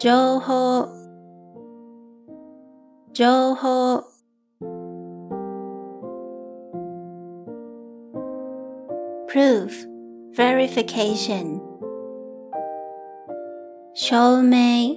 [0.00, 0.86] 情報
[3.14, 3.26] 情
[3.56, 4.04] 報
[9.26, 9.72] proof
[10.34, 11.60] verification
[13.94, 14.96] 証明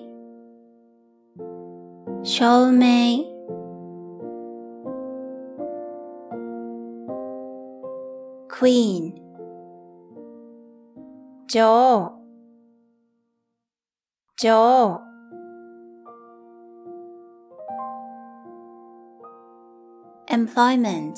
[2.24, 3.24] 証明
[8.50, 9.14] queen
[11.48, 12.20] 女王
[14.43, 15.01] 女王
[20.27, 21.15] employment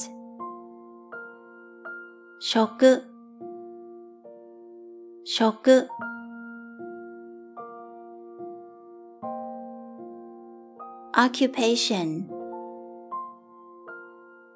[2.38, 3.02] 職
[5.24, 5.88] 職
[11.14, 12.26] occupation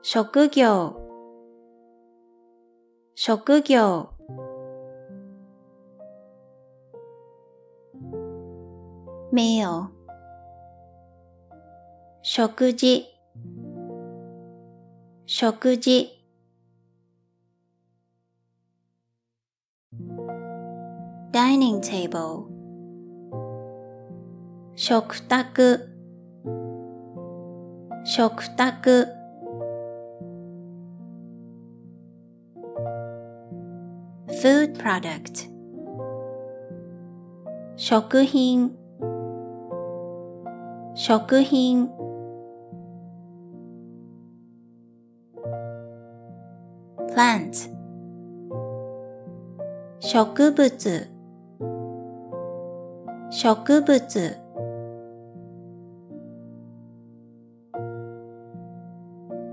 [0.03, 0.95] 職業
[3.17, 4.11] 職業
[9.33, 9.89] 没有。
[12.21, 13.05] 食事、
[15.25, 16.09] 食事。
[21.31, 22.25] ダイニングテーブル。
[24.75, 25.89] 食卓。
[28.05, 29.07] 食卓。
[34.27, 35.43] フードプロダクト
[37.77, 38.80] 食品。
[41.03, 41.89] 食品
[47.09, 47.71] plant
[49.99, 50.69] 植物
[53.31, 53.99] 植物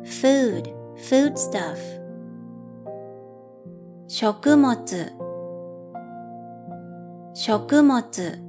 [0.03, 1.79] food, food stuff
[4.09, 4.75] 食物
[7.33, 8.46] 食物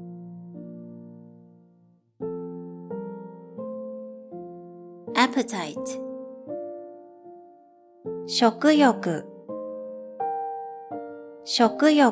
[5.38, 6.00] appetite
[8.26, 9.24] 食欲
[11.44, 12.02] 食欲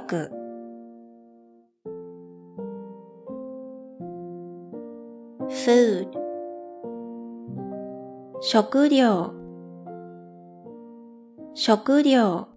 [5.49, 6.07] food
[8.41, 9.35] 食料
[11.53, 12.49] 食料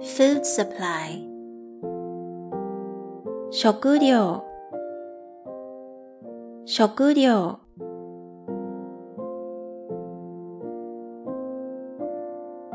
[0.00, 1.28] food supply
[3.50, 4.49] 食料
[6.69, 7.59] 食料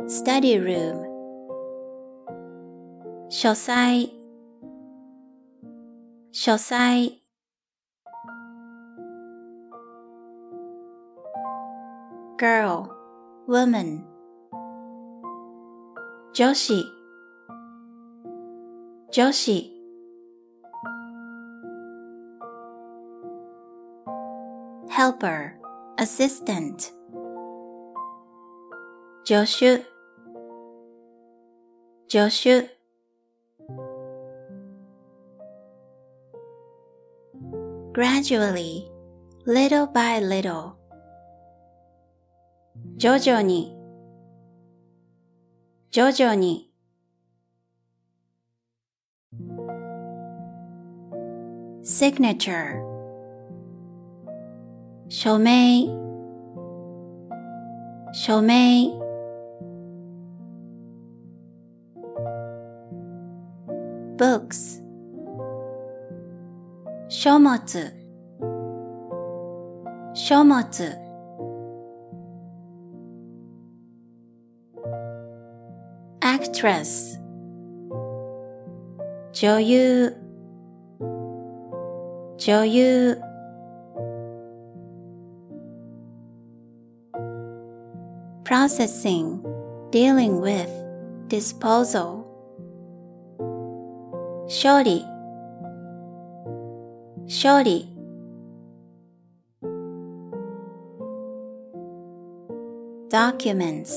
[0.06, 1.04] study room
[3.28, 4.10] 書斎
[6.32, 7.20] 書斎
[12.38, 12.88] girl
[13.46, 14.02] woman
[16.32, 16.74] 女子
[19.12, 19.73] 女子
[25.04, 25.52] helper
[25.98, 26.92] assistant
[29.24, 29.84] 助手
[32.08, 32.68] 助手
[37.92, 38.88] gradually
[39.46, 40.74] little by little
[42.96, 43.76] 徐々に
[45.90, 46.70] 徐々に
[51.82, 52.83] signature
[55.07, 55.87] 署名。
[58.11, 58.91] 署名。
[64.17, 64.81] books
[67.07, 67.55] 書物。
[70.15, 71.05] 書物。
[76.21, 77.19] actress
[79.31, 80.13] 女優。
[82.37, 83.24] 女優。
[88.64, 89.42] processing
[89.90, 90.68] dealing with
[91.28, 92.24] disposal
[94.48, 95.04] 処理
[97.28, 97.88] 処理
[103.10, 103.92] documents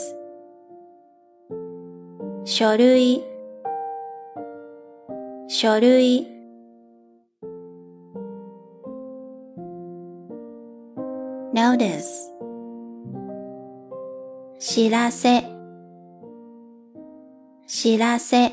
[2.46, 3.24] 書類
[5.48, 6.28] 書類
[11.54, 12.34] notice
[14.79, 15.43] 知らせ
[17.67, 18.53] 知らせ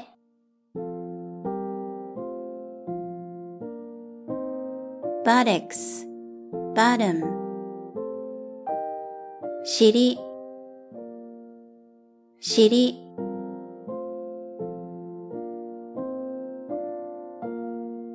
[5.23, 6.07] buttocks
[6.73, 7.21] bottom
[9.63, 10.17] 尻
[12.39, 12.97] 尻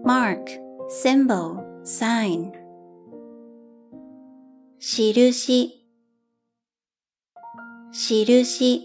[0.04, 2.50] mark symbol sign
[4.80, 5.79] 印
[7.92, 8.80] 印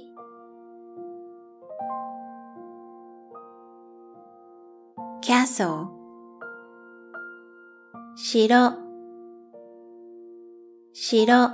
[5.22, 5.88] castle
[8.16, 8.48] 城
[10.94, 11.54] 城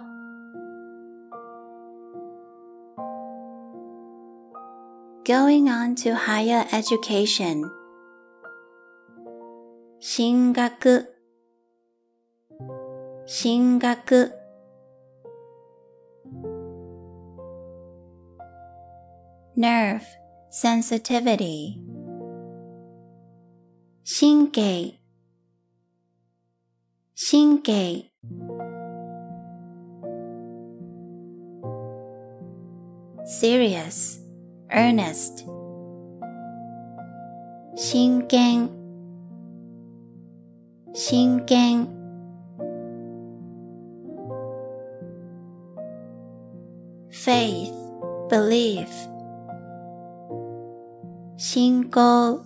[5.26, 7.69] going on to higher education
[9.99, 11.06] 進学
[13.28, 14.41] 進学
[19.57, 20.05] nerve
[20.51, 21.81] sensitivity
[24.05, 25.01] 神経
[27.15, 28.11] 神経
[33.24, 34.20] serious
[34.70, 35.45] earnest
[37.74, 38.70] 真剣
[40.95, 41.89] 真剣
[47.11, 47.74] faith
[48.31, 48.89] believe
[51.51, 52.41] 信仰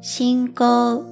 [0.00, 1.04] 信仰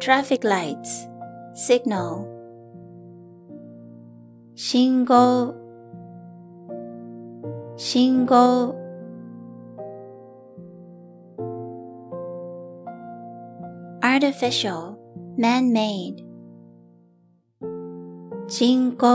[0.00, 1.08] traffic lights
[1.54, 2.26] signal
[4.54, 5.52] 信号
[7.76, 8.74] 信号
[14.02, 14.96] artificial
[15.36, 16.22] man-made
[18.48, 19.08] 人工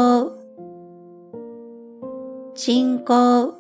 [2.57, 3.53] 人工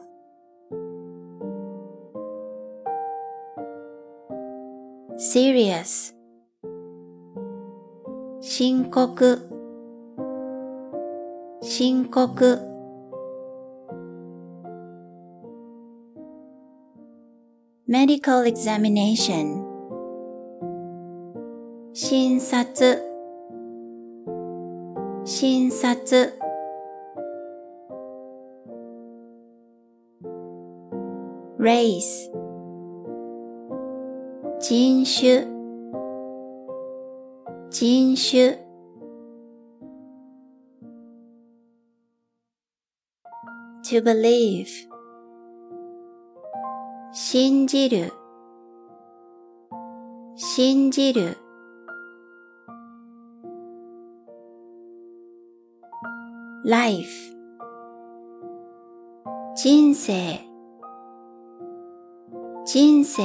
[5.18, 6.10] serious
[8.40, 9.08] 深刻
[11.60, 12.28] 深刻
[17.88, 19.60] medical examination
[21.92, 22.64] 診察
[25.24, 26.43] 診察
[31.63, 32.29] race
[34.59, 35.45] 人種
[37.69, 38.57] 人種
[43.83, 44.67] to believe
[47.11, 48.13] 信じる
[50.35, 51.37] 信じる
[56.63, 57.09] life
[59.55, 60.39] 人生
[62.74, 63.24] 人生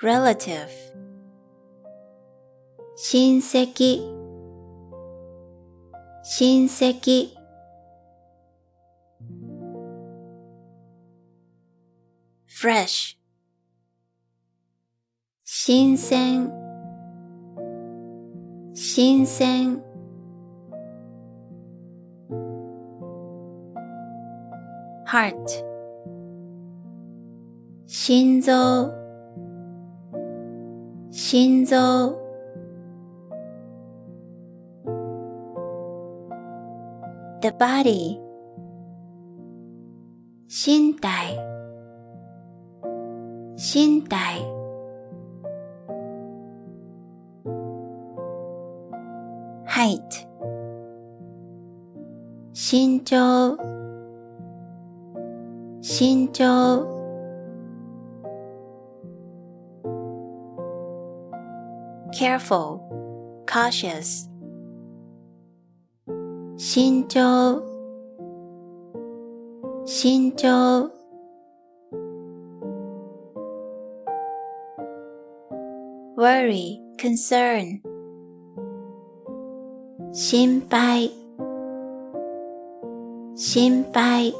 [0.00, 0.70] relative
[2.96, 4.00] 親戚
[6.24, 7.34] 親戚
[12.48, 13.16] fresh
[15.44, 16.50] 新鮮
[18.72, 19.89] 新鮮
[25.10, 25.64] heart
[27.88, 28.88] 心臓
[31.10, 32.14] 心臓
[37.40, 38.20] the body
[40.46, 41.36] 身体
[43.56, 44.16] 身体
[49.66, 50.24] height
[52.52, 53.79] 身長
[55.99, 56.85] 身長
[62.11, 62.79] careful
[63.45, 64.27] cautious
[66.57, 67.61] 身長
[69.85, 70.89] 身長
[76.15, 77.81] worry concern
[80.13, 81.11] 心配
[83.35, 84.33] 心配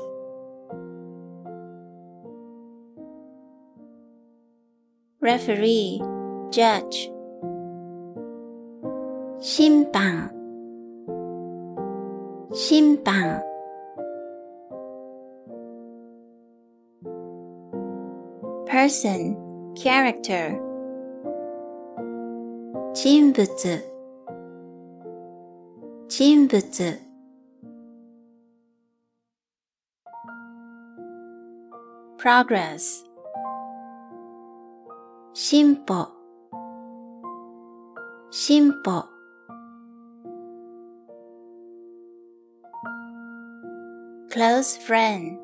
[5.30, 5.99] referee
[6.52, 7.11] judge
[9.39, 10.31] 審判
[12.52, 13.43] 審判
[18.65, 19.35] person
[19.76, 20.60] character
[22.93, 23.45] 人物
[26.07, 26.60] 人物
[32.18, 33.03] progress
[35.34, 36.07] 進歩
[38.31, 39.06] 進歩
[44.30, 45.38] close friend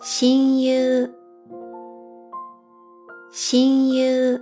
[0.00, 1.08] 親友
[3.32, 4.40] 親友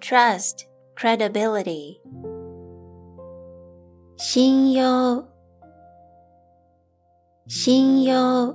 [0.00, 0.66] trust
[0.96, 2.00] credibility
[4.16, 5.29] 信用
[7.50, 8.54] 信用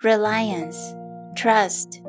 [0.00, 0.94] reliance
[1.34, 2.00] trust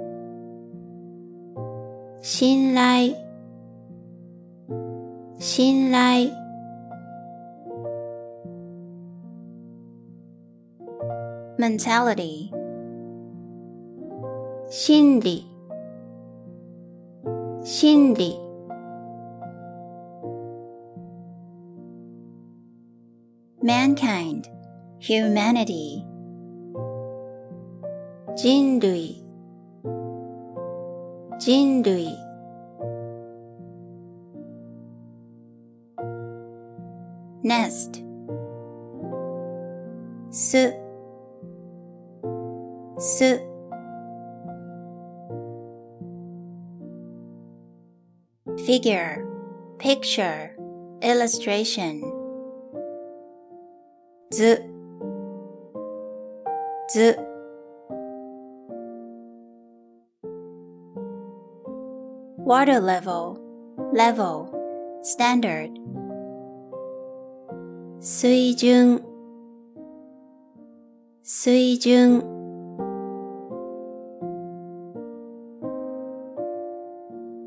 [2.22, 3.16] 信頼
[5.38, 6.32] 信頼
[11.58, 12.52] mentality
[14.70, 15.46] 心理
[17.64, 18.43] 心理
[23.64, 24.50] mankind
[25.00, 26.06] humanity
[28.36, 29.16] 人類
[31.40, 32.08] 人類
[37.44, 38.04] nest
[40.32, 40.74] 巣
[42.98, 43.42] 巣
[48.66, 49.26] figure
[49.80, 50.56] picture
[51.02, 52.13] illustration
[54.34, 54.64] 図
[56.88, 57.18] 図
[62.46, 63.38] water level
[63.94, 64.48] level
[65.04, 65.72] standard
[68.00, 69.02] 水準
[71.24, 72.24] 水準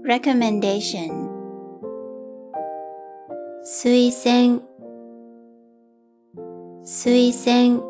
[0.05, 1.09] recommendation
[3.65, 4.61] 推薦
[6.90, 7.84] 推薦。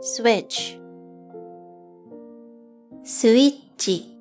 [0.00, 0.80] Switch
[3.04, 4.16] スイッチ。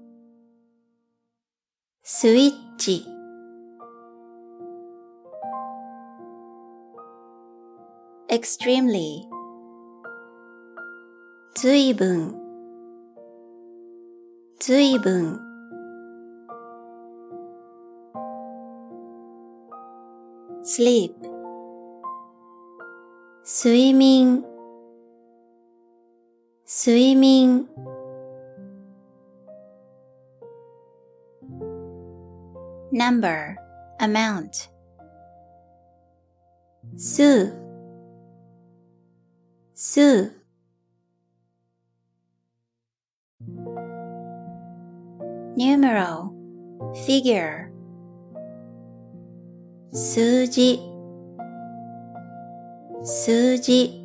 [2.04, 3.06] スイッチ。
[8.30, 9.22] Extremely
[11.56, 12.36] ずいぶん
[14.60, 15.53] ずいぶん
[20.64, 21.14] sleep,
[23.44, 24.44] swimming,
[26.66, 27.68] swimming.
[32.94, 33.58] Number,
[34.00, 34.70] amount.
[36.96, 37.54] Soothe,
[39.74, 40.32] soothe.
[45.58, 46.34] Numeral,
[47.06, 47.73] figure.
[49.94, 50.80] 数字。
[53.04, 54.04] 数字。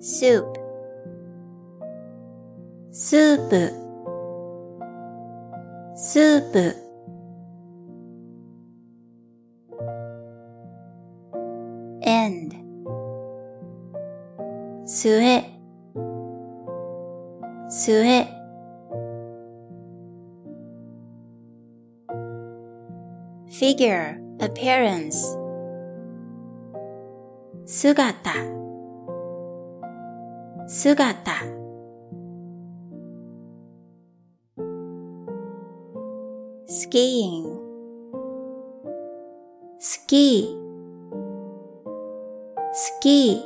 [0.00, 0.54] soup,
[2.90, 3.72] スープ。
[5.94, 6.74] スープ。
[12.02, 12.56] end,
[14.86, 15.20] 末
[17.68, 18.39] 末
[23.69, 25.37] figure, appearance,
[27.65, 28.13] 姿
[30.67, 31.55] 姿
[36.67, 37.59] skiing,
[39.79, 40.65] スキー
[42.73, 43.39] スキー